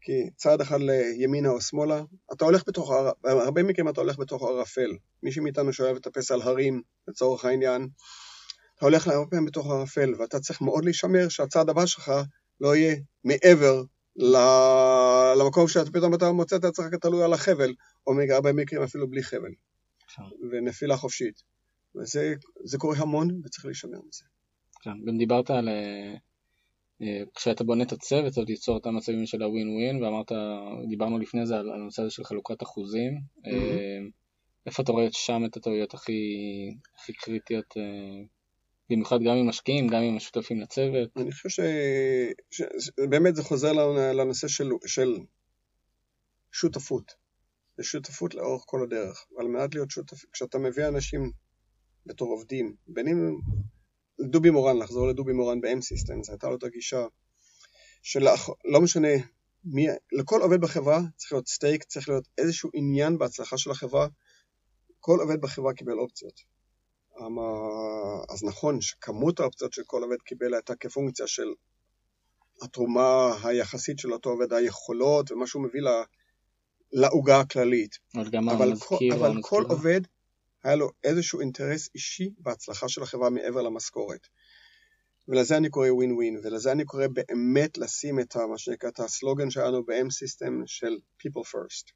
כי 0.00 0.30
צעד 0.36 0.60
אחד 0.60 0.78
לימינה 0.80 1.48
או 1.48 1.60
שמאלה, 1.60 2.02
אתה 2.32 2.44
הולך 2.44 2.62
בתוך, 2.66 2.92
הרבה 3.24 3.62
מקרים 3.62 3.88
אתה 3.88 4.00
הולך 4.00 4.18
בתוך 4.18 4.42
ערפל. 4.42 4.90
מי 5.22 5.30
מאיתנו 5.42 5.72
שאוהב 5.72 5.96
לטפס 5.96 6.30
על 6.30 6.42
הרים, 6.42 6.82
לצורך 7.08 7.44
העניין, 7.44 7.88
אתה 8.76 8.86
הולך 8.86 9.08
הרבה 9.08 9.30
פעמים 9.30 9.46
בתוך 9.46 9.66
ערפל, 9.66 10.14
ואתה 10.18 10.40
צריך 10.40 10.60
מאוד 10.60 10.84
להישמר 10.84 11.28
שהצעד 11.28 11.70
הבא 11.70 11.86
שלך 11.86 12.12
לא 12.60 12.76
יהיה 12.76 12.96
מעבר 13.24 13.82
למקום 14.16 15.68
שאתה 15.68 15.90
פתאום 15.90 16.14
אתה 16.14 16.32
מוצא 16.32 16.56
את 16.56 16.64
עצמך 16.64 16.94
תלוי 17.00 17.24
על 17.24 17.32
החבל, 17.32 17.74
או 18.06 18.12
בהרבה 18.28 18.52
מקרים 18.52 18.82
אפילו 18.82 19.10
בלי 19.10 19.22
חבל, 19.22 19.52
כן. 20.16 20.22
ונפילה 20.50 20.96
חופשית. 20.96 21.42
וזה 21.94 22.78
קורה 22.78 22.96
המון, 22.98 23.28
וצריך 23.44 23.64
להישמר 23.64 23.98
מזה. 24.08 24.24
כן, 24.82 25.04
גם 25.06 25.18
דיברת 25.18 25.50
על... 25.50 25.68
אה, 25.68 26.14
אה, 27.02 27.22
כשאתה 27.34 27.64
בונה 27.64 27.84
את 27.84 27.92
הצוות, 27.92 28.38
אז 28.38 28.44
ליצור 28.48 28.78
את 28.78 28.86
המצבים 28.86 29.26
של 29.26 29.42
הווין 29.42 29.68
ווין, 29.68 30.02
ואמרת, 30.02 30.32
דיברנו 30.88 31.18
לפני 31.18 31.46
זה 31.46 31.56
על 31.56 31.70
הנושא 31.70 32.02
הזה 32.02 32.10
של 32.10 32.24
חלוקת 32.24 32.62
אחוזים. 32.62 33.12
Mm-hmm. 33.14 34.10
איפה 34.66 34.82
אתה 34.82 34.92
רואה 34.92 35.06
שם 35.12 35.44
את 35.44 35.56
הטעויות 35.56 35.94
הכי, 35.94 36.22
הכי 36.98 37.12
קריטיות, 37.12 37.74
במיוחד 38.92 39.18
גם 39.20 39.36
עם 39.36 39.48
משקיעים, 39.48 39.88
גם 39.88 40.02
עם 40.02 40.16
השותפים 40.16 40.60
לצוות? 40.60 41.10
אני 41.16 41.32
חושב 41.32 41.62
שבאמת 42.60 43.36
זה 43.36 43.42
חוזר 43.42 43.72
לנושא 44.12 44.48
של, 44.48 44.70
של 44.86 45.18
שותפות. 46.52 47.12
זה 47.76 47.84
שותפות 47.84 48.34
לאורך 48.34 48.62
כל 48.66 48.82
הדרך. 48.82 49.26
ועל 49.36 49.48
מנת 49.48 49.74
להיות 49.74 49.90
שותף, 49.90 50.24
כשאתה 50.32 50.58
מביא 50.58 50.88
אנשים 50.88 51.32
בתור 52.06 52.28
עובדים, 52.28 52.76
בין 52.86 53.08
אם 53.08 53.36
דובי 54.30 54.50
מורן, 54.50 54.78
לחזור 54.78 55.08
לדובי 55.08 55.32
מורן 55.32 55.60
ב-M-Systems, 55.60 56.30
הייתה 56.30 56.48
לו 56.48 56.56
את 56.56 56.62
הגישה 56.62 57.06
של 58.02 58.24
לא 58.64 58.80
משנה 58.80 59.08
מי, 59.64 59.86
לכל 60.12 60.42
עובד 60.42 60.60
בחברה 60.60 61.00
צריך 61.16 61.32
להיות 61.32 61.48
סטייק, 61.48 61.84
צריך 61.84 62.08
להיות 62.08 62.28
איזשהו 62.38 62.70
עניין 62.74 63.18
בהצלחה 63.18 63.58
של 63.58 63.70
החברה, 63.70 64.08
כל 65.00 65.20
עובד 65.20 65.40
בחברה 65.40 65.72
קיבל 65.72 65.98
אופציות. 65.98 66.51
אז 68.30 68.44
נכון 68.44 68.80
שכמות 68.80 69.40
האופציות 69.40 69.72
שכל 69.72 70.02
עובד 70.02 70.22
קיבל 70.24 70.54
הייתה 70.54 70.76
כפונקציה 70.76 71.26
של 71.26 71.54
התרומה 72.62 73.36
היחסית 73.44 73.98
של 73.98 74.12
אותו 74.12 74.30
עובד, 74.30 74.52
היכולות 74.52 75.32
ומה 75.32 75.46
שהוא 75.46 75.62
מביא 75.62 75.80
לעוגה 76.92 77.40
הכללית. 77.40 77.98
אבל, 78.16 78.76
כל, 78.78 78.98
אבל 79.12 79.42
כל 79.42 79.64
עובד 79.68 80.00
היה 80.64 80.76
לו 80.76 80.90
איזשהו 81.04 81.40
אינטרס 81.40 81.88
אישי 81.94 82.30
בהצלחה 82.38 82.88
של 82.88 83.02
החברה 83.02 83.30
מעבר 83.30 83.62
למשכורת. 83.62 84.26
ולזה 85.28 85.56
אני 85.56 85.70
קורא 85.70 85.88
ווין 85.90 86.12
ווין, 86.12 86.40
ולזה 86.42 86.72
אני 86.72 86.84
קורא 86.84 87.06
באמת 87.06 87.78
לשים 87.78 88.20
את 88.20 88.36
מה 88.36 88.58
שנקרא 88.58 88.88
את 88.88 89.00
הסלוגן 89.00 89.50
שלנו 89.50 89.84
ב-M 89.84 90.06
System 90.06 90.62
של 90.66 90.98
People 91.20 91.44
First. 91.54 91.92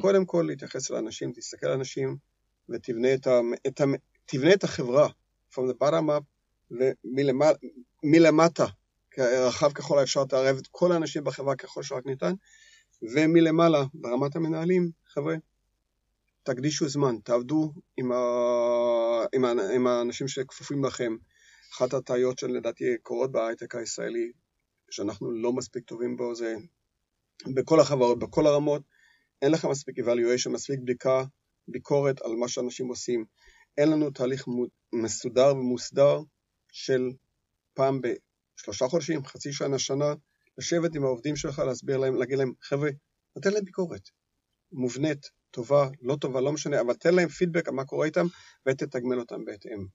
קודם 0.00 0.26
כל 0.26 0.44
להתייחס 0.48 0.90
לאנשים, 0.90 1.32
תסתכל 1.32 1.66
על 1.66 1.72
אנשים 1.72 2.16
ותבנה 2.68 3.14
את, 3.14 3.26
ה, 3.26 3.40
את, 3.66 3.80
ה, 3.80 3.84
תבנה 4.26 4.52
את 4.52 4.64
החברה 4.64 5.08
from 5.52 5.62
the 5.70 5.74
bottom 5.84 6.08
up 6.08 6.24
ומלמטה, 8.04 8.66
רחב 9.18 9.72
ככל 9.72 9.98
האפשר 9.98 10.24
תערב 10.24 10.56
את 10.56 10.66
כל 10.70 10.92
האנשים 10.92 11.24
בחברה 11.24 11.56
ככל 11.56 11.82
שרק 11.82 12.06
ניתן, 12.06 12.32
ומלמעלה 13.02 13.84
ברמת 13.94 14.36
המנהלים, 14.36 14.90
חבר'ה, 15.06 15.34
תקדישו 16.42 16.88
זמן, 16.88 17.16
תעבדו 17.24 17.72
עם, 17.96 18.12
ה... 18.12 18.16
עם, 19.34 19.44
ה... 19.44 19.52
עם 19.74 19.86
האנשים 19.86 20.28
שכפופים 20.28 20.84
לכם. 20.84 21.16
אחת 21.74 21.94
הטעויות 21.94 22.38
שלדעתי 22.38 22.84
קורות 23.02 23.32
בהייטק 23.32 23.74
הישראלי, 23.74 24.32
שאנחנו 24.90 25.30
לא 25.30 25.52
מספיק 25.52 25.84
טובים 25.84 26.16
בו, 26.16 26.34
זה 26.34 26.54
בכל 27.54 27.80
החברות, 27.80 28.18
בכל 28.18 28.46
הרמות, 28.46 28.82
אין 29.42 29.52
לך 29.52 29.64
מספיק 29.64 29.98
evaluation, 29.98 30.50
מספיק 30.50 30.80
בדיקה, 30.80 31.24
ביקורת 31.68 32.22
על 32.22 32.32
מה 32.36 32.48
שאנשים 32.48 32.88
עושים. 32.88 33.24
אין 33.78 33.90
לנו 33.90 34.10
תהליך 34.10 34.44
מסודר 34.92 35.56
ומוסדר 35.56 36.20
של 36.72 37.10
פעם 37.74 38.00
בשלושה 38.00 38.88
חודשים, 38.88 39.24
חצי 39.24 39.52
שנה, 39.52 39.78
שנה, 39.78 40.14
לשבת 40.58 40.94
עם 40.94 41.04
העובדים 41.04 41.36
שלך, 41.36 41.58
להסביר 41.58 41.96
להם, 41.96 42.14
להגיד 42.14 42.38
להם, 42.38 42.52
חבר'ה, 42.62 42.90
נותן 43.36 43.52
להם 43.52 43.64
ביקורת 43.64 44.08
מובנית, 44.72 45.30
טובה, 45.50 45.88
לא 46.02 46.16
טובה, 46.20 46.40
לא 46.40 46.52
משנה, 46.52 46.80
אבל 46.80 46.94
תן 46.94 47.14
להם 47.14 47.28
פידבק 47.28 47.68
על 47.68 47.74
מה 47.74 47.84
קורה 47.84 48.06
איתם 48.06 48.26
ותתגמל 48.66 49.18
אותם 49.18 49.44
בהתאם. 49.44 49.86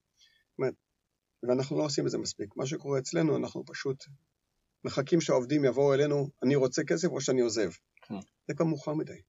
ואנחנו 1.44 1.78
לא 1.78 1.84
עושים 1.84 2.06
את 2.06 2.12
זה 2.12 2.18
מספיק. 2.18 2.56
מה 2.56 2.66
שקורה 2.66 3.00
אצלנו, 3.00 3.38
אנחנו 3.38 3.64
פשוט 3.66 4.04
מחכים 4.84 5.22
שהעובדים 5.22 5.66
יבואו 5.66 5.94
אלינו, 5.94 6.28
אני 6.44 6.56
רוצה 6.56 6.84
כסף 6.84 7.08
או 7.08 7.22
שאני 7.22 7.42
עוזב. 7.42 7.70
כן. 8.02 8.16
זה 8.48 8.54
כבר 8.54 8.66
מאוחר 8.66 8.94
מדי. 8.94 9.22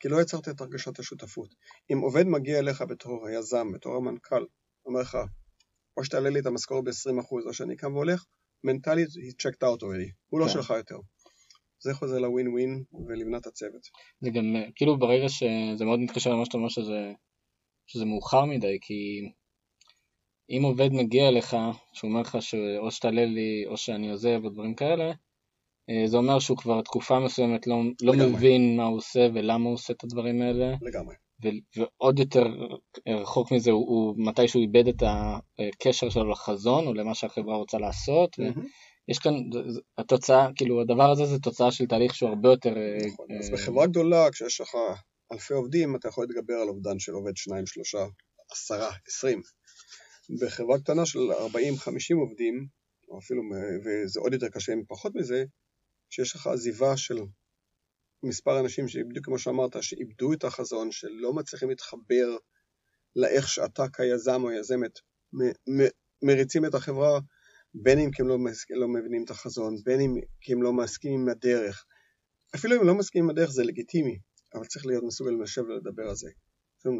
כי 0.00 0.08
לא 0.08 0.20
יצרת 0.20 0.48
את 0.48 0.60
הרגשת 0.60 0.98
השותפות. 0.98 1.54
אם 1.92 1.98
עובד 1.98 2.26
מגיע 2.26 2.58
אליך 2.58 2.82
בתור 2.82 3.26
היזם, 3.26 3.72
בתור 3.72 3.96
המנכ"ל, 3.96 4.44
אומר 4.86 5.00
לך, 5.00 5.18
או 5.96 6.04
שתעלה 6.04 6.30
לי 6.30 6.40
את 6.40 6.46
המשכורת 6.46 6.84
ב-20% 6.84 7.46
או 7.46 7.54
שאני 7.54 7.76
קם 7.76 7.94
והולך, 7.94 8.24
מנטלית 8.64 9.08
he 9.08 9.32
checked 9.42 9.62
out 9.62 9.82
already, 9.82 10.10
הוא 10.26 10.40
לא 10.40 10.44
כן. 10.46 10.52
שלך 10.52 10.70
יותר. 10.70 10.96
זה 11.82 11.94
חוזר 11.94 12.18
לווין 12.18 12.48
ווין 12.48 12.84
ולבנת 13.08 13.46
הצוות. 13.46 13.82
זה 14.20 14.30
גם, 14.30 14.44
כאילו 14.74 14.98
ברגע 14.98 15.28
שזה 15.28 15.84
מאוד 15.84 16.00
מתקשר 16.00 16.30
למה 16.30 16.44
שאתה 16.44 16.56
אומר 16.56 16.68
שזה, 16.68 17.12
שזה 17.86 18.04
מאוחר 18.04 18.44
מדי, 18.44 18.78
כי 18.80 19.30
אם 20.50 20.62
עובד 20.62 20.88
מגיע 20.92 21.28
אליך, 21.28 21.56
שהוא 21.92 22.10
אומר 22.10 22.20
לך 22.20 22.36
שאו 22.40 22.90
שתעלה 22.90 23.24
לי 23.24 23.64
או 23.66 23.76
שאני 23.76 24.10
עוזב 24.10 24.40
או 24.44 24.48
דברים 24.48 24.74
כאלה, 24.74 25.04
אה, 25.04 25.12
זה 26.06 26.16
אומר 26.16 26.38
שהוא 26.38 26.58
כבר 26.58 26.82
תקופה 26.82 27.20
מסוימת 27.20 27.66
לא, 27.66 27.76
לא 28.02 28.14
מבין 28.14 28.76
מה 28.76 28.84
הוא 28.84 28.96
עושה 28.96 29.28
ולמה 29.34 29.64
הוא 29.64 29.74
עושה 29.74 29.92
את 29.92 30.04
הדברים 30.04 30.42
האלה. 30.42 30.74
לגמרי. 30.82 31.14
ו- 31.44 31.48
ועוד 31.76 32.18
יותר 32.18 32.46
רחוק 33.08 33.52
מזה, 33.52 33.70
הוא, 33.70 33.88
הוא 33.88 34.14
מתי 34.26 34.48
שהוא 34.48 34.62
איבד 34.62 34.88
את 34.88 35.02
הקשר 35.02 36.08
שלו 36.08 36.30
לחזון 36.30 36.86
או 36.86 36.94
למה 36.94 37.14
שהחברה 37.14 37.56
רוצה 37.56 37.78
לעשות. 37.78 38.38
Mm-hmm. 38.38 38.60
יש 39.08 39.18
כאן, 39.18 39.34
התוצאה, 39.98 40.48
כאילו 40.56 40.80
הדבר 40.80 41.10
הזה 41.10 41.26
זה 41.26 41.38
תוצאה 41.38 41.72
של 41.72 41.86
תהליך 41.86 42.14
שהוא 42.14 42.28
הרבה 42.28 42.48
יותר... 42.48 42.74
נכון, 43.06 43.26
אז 43.38 43.50
בחברה 43.50 43.86
גדולה, 43.86 44.30
כשיש 44.30 44.60
לך 44.60 44.70
אלפי 45.32 45.54
עובדים, 45.54 45.96
אתה 45.96 46.08
יכול 46.08 46.24
להתגבר 46.24 46.54
על 46.54 46.68
אובדן 46.68 46.98
של 46.98 47.12
עובד 47.12 47.36
שניים, 47.36 47.66
שלושה, 47.66 47.98
עשרה, 48.50 48.90
עשרים. 49.08 49.42
בחברה 50.40 50.78
קטנה 50.78 51.06
של 51.06 51.18
40-50 51.32 52.16
עובדים, 52.20 52.66
או 53.08 53.18
אפילו, 53.18 53.42
וזה 53.84 54.20
עוד 54.20 54.32
יותר 54.32 54.48
קשה 54.48 54.72
עם 54.72 54.82
פחות 54.88 55.12
מזה, 55.14 55.44
שיש 56.14 56.34
לך 56.34 56.46
עזיבה 56.46 56.96
של 56.96 57.18
מספר 58.22 58.60
אנשים 58.60 58.88
שבדיוק 58.88 59.24
כמו 59.24 59.38
שאמרת, 59.38 59.82
שאיבדו 59.82 60.32
את 60.32 60.44
החזון, 60.44 60.92
שלא 60.92 61.32
מצליחים 61.32 61.68
להתחבר 61.68 62.36
לאיך 63.16 63.48
שאתה 63.48 63.84
כיזם 63.88 64.42
או 64.44 64.52
יזמת 64.52 64.98
מריצים 66.22 66.64
את 66.66 66.74
החברה, 66.74 67.20
בין 67.74 67.98
אם 67.98 68.10
כי 68.10 68.22
הם 68.22 68.28
לא, 68.28 68.38
לא 68.70 68.88
מבינים 68.88 69.24
את 69.24 69.30
החזון, 69.30 69.76
בין 69.84 70.00
אם 70.00 70.14
כי 70.40 70.52
הם 70.52 70.62
לא 70.62 70.72
מסכימים 70.72 71.20
עם 71.20 71.28
הדרך. 71.28 71.86
אפילו 72.54 72.76
אם 72.76 72.80
הם 72.80 72.86
לא 72.86 72.94
מסכימים 72.94 73.24
עם 73.24 73.30
הדרך 73.30 73.50
זה 73.50 73.64
לגיטימי, 73.64 74.18
אבל 74.54 74.64
צריך 74.64 74.86
להיות 74.86 75.04
מסוגל 75.04 75.30
לשבת 75.42 75.64
ולדבר 75.64 76.08
על 76.08 76.14
זה. 76.14 76.30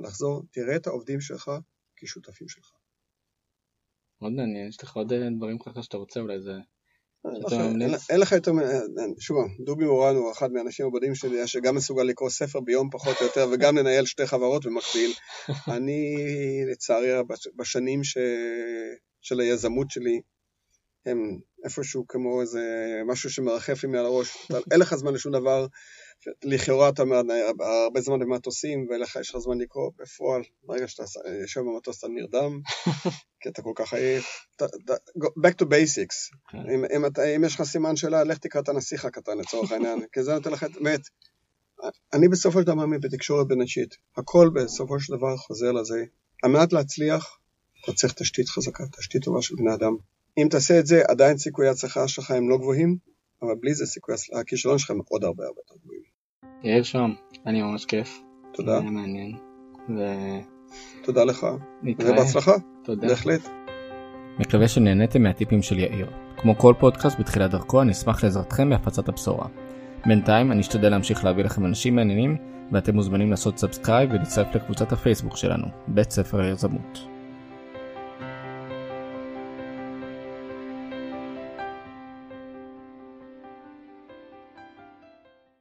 לחזור, 0.03 0.43
תראה 0.53 0.77
את 0.77 0.87
העובדים 0.87 1.21
שלך 1.21 1.51
כשותפים 1.97 2.49
שלך. 2.49 2.71
מאוד 4.21 4.33
מעניין, 4.33 4.69
יש 4.69 4.83
לך 4.83 4.97
עוד 4.97 5.13
דברים 5.37 5.59
ככה 5.59 5.83
שאתה 5.83 5.97
רוצה 5.97 6.21
אולי 6.21 6.41
זה... 6.41 6.53
אין 8.11 8.21
לך 8.21 8.33
יותר, 8.33 8.53
שוב, 9.19 9.37
דובי 9.65 9.85
מורן 9.85 10.17
הוא 10.17 10.33
אחד 10.33 10.53
מהאנשים 10.53 10.87
הבודדים 10.87 11.15
שלי 11.15 11.49
שגם 11.49 11.75
מסוגל 11.75 12.03
לקרוא 12.03 12.31
ספר 12.31 12.61
ביום 12.61 12.91
פחות 12.91 13.17
או 13.21 13.25
יותר 13.27 13.49
וגם 13.53 13.77
לנהל 13.77 14.07
שתי 14.07 14.27
חברות 14.27 14.67
במקביל. 14.67 15.11
אני 15.77 16.17
לצערי 16.73 17.09
בשנים 17.57 18.01
של 19.21 19.41
היזמות 19.41 19.91
שלי 19.91 20.21
הם 21.07 21.39
איפשהו 21.65 22.05
כמו 22.09 22.41
איזה 22.41 22.63
משהו 23.07 23.31
שמרחף 23.31 23.85
לי 23.85 23.91
מעל 23.91 24.05
הראש, 24.07 24.49
אין 24.73 24.81
לך 24.81 24.95
זמן 24.95 25.15
לשום 25.15 25.33
דבר, 25.33 25.67
לכאורה 26.45 26.89
אתה 26.89 27.03
הרבה 27.61 28.01
זמן 28.01 28.19
במטוסים 28.19 28.87
ולך 28.91 29.17
יש 29.21 29.31
לך 29.31 29.39
זמן 29.39 29.59
לקרוא, 29.59 29.91
בפועל, 29.99 30.43
ברגע 30.63 30.89
שאתה 30.89 31.03
יושב 31.43 31.61
במטוס 31.61 31.99
אתה 31.99 32.09
נרדם, 32.09 32.61
כי 33.41 33.49
אתה 33.49 33.63
כל 33.63 33.73
כך 33.75 33.95
עייף. 33.95 34.47
back 35.23 35.55
to 35.63 35.65
basics. 35.65 36.37
כן. 36.49 36.59
אם, 36.59 36.85
אם, 36.97 37.07
אתה, 37.07 37.25
אם 37.25 37.45
יש 37.45 37.55
לך 37.55 37.63
סימן 37.63 37.97
שאלה, 37.97 38.25
לך 38.25 38.39
תקרא 38.39 38.61
את 38.61 38.69
הנסיך 38.69 39.05
הקטן 39.05 39.39
לצורך 39.39 39.73
העניין, 39.73 40.01
כי 40.13 40.23
זה 40.23 40.35
נותן 40.35 40.51
לך 40.51 40.65
את 40.65 40.71
באמת. 40.73 41.01
אני 42.13 42.29
בסופו 42.29 42.61
של 42.61 42.67
דבר 42.67 42.75
מאמין 42.75 43.01
בתקשורת 43.01 43.49
בין 43.49 43.61
אישית. 43.61 43.97
הכל 44.17 44.51
בסופו 44.55 45.01
של 45.01 45.17
דבר 45.17 45.37
חוזר 45.37 45.73
לזה. 45.73 46.05
על 46.43 46.51
מנת 46.51 46.73
להצליח, 46.73 47.39
אתה 47.85 47.93
צריך 47.93 48.13
תשתית 48.13 48.49
חזקה, 48.49 48.85
תשתית 48.99 49.25
טובה 49.25 49.43
של 49.43 49.55
בני 49.57 49.75
אדם. 49.75 49.97
אם 50.39 50.49
תעשה 50.51 50.79
את 50.79 50.87
זה, 50.87 51.03
עדיין 51.09 51.39
סיכויי 51.39 51.69
ההצלחה 51.69 52.09
שלך 52.09 52.31
הם 52.31 52.49
לא 52.49 52.59
גבוהים, 52.59 52.97
אבל 53.43 53.55
בלי 53.61 53.75
זה 53.75 53.87
סיכויי 53.87 54.19
הכישלון 54.41 54.79
שלך 54.79 54.91
מאוד 54.91 55.25
הרבה 55.25 55.45
הרבה 55.47 55.61
יותר 55.61 55.75
גבוהים. 55.85 56.14
יאיר 56.65 56.83
שם, 56.83 57.11
אני 57.47 57.63
ממש 57.63 57.85
כיף. 57.85 58.23
תודה. 58.53 58.79
היה 58.79 58.91
מעניין. 58.91 59.37
ו... 59.89 60.03
תודה 61.03 61.25
לך. 61.25 61.47
נתראה. 61.83 62.13
ובהצלחה. 62.13 62.53
תודה. 62.85 63.09
בהחלט. 63.09 63.49
מקווה 64.39 64.69
שנהניתם 64.69 65.23
מהטיפים 65.23 65.63
של 65.63 65.79
יאיר. 65.79 66.11
כמו 66.37 66.59
כל 66.59 66.75
פודקאסט 66.79 67.19
בתחילת 67.21 67.51
דרכו, 67.51 67.83
אני 67.83 67.93
אשמח 67.93 68.25
לעזרתכם 68.25 68.71
בהפצת 68.71 69.09
הבשורה. 69.09 69.47
בינתיים 70.07 70.53
אני 70.53 70.61
אשתדל 70.61 70.89
להמשיך 70.89 71.25
להביא 71.25 71.45
לכם 71.45 71.67
אנשים 71.67 71.97
מעניינים, 71.97 72.37
ואתם 72.73 72.95
מוזמנים 72.95 73.31
לעשות 73.31 73.59
subscribe 73.59 74.11
ולהצטרף 74.13 74.55
לקבוצת 74.55 74.93
הפייסבוק 74.93 75.37
שלנו, 75.37 75.67
בית 75.89 76.11
ספר 76.11 76.41
היזמות. 76.41 77.14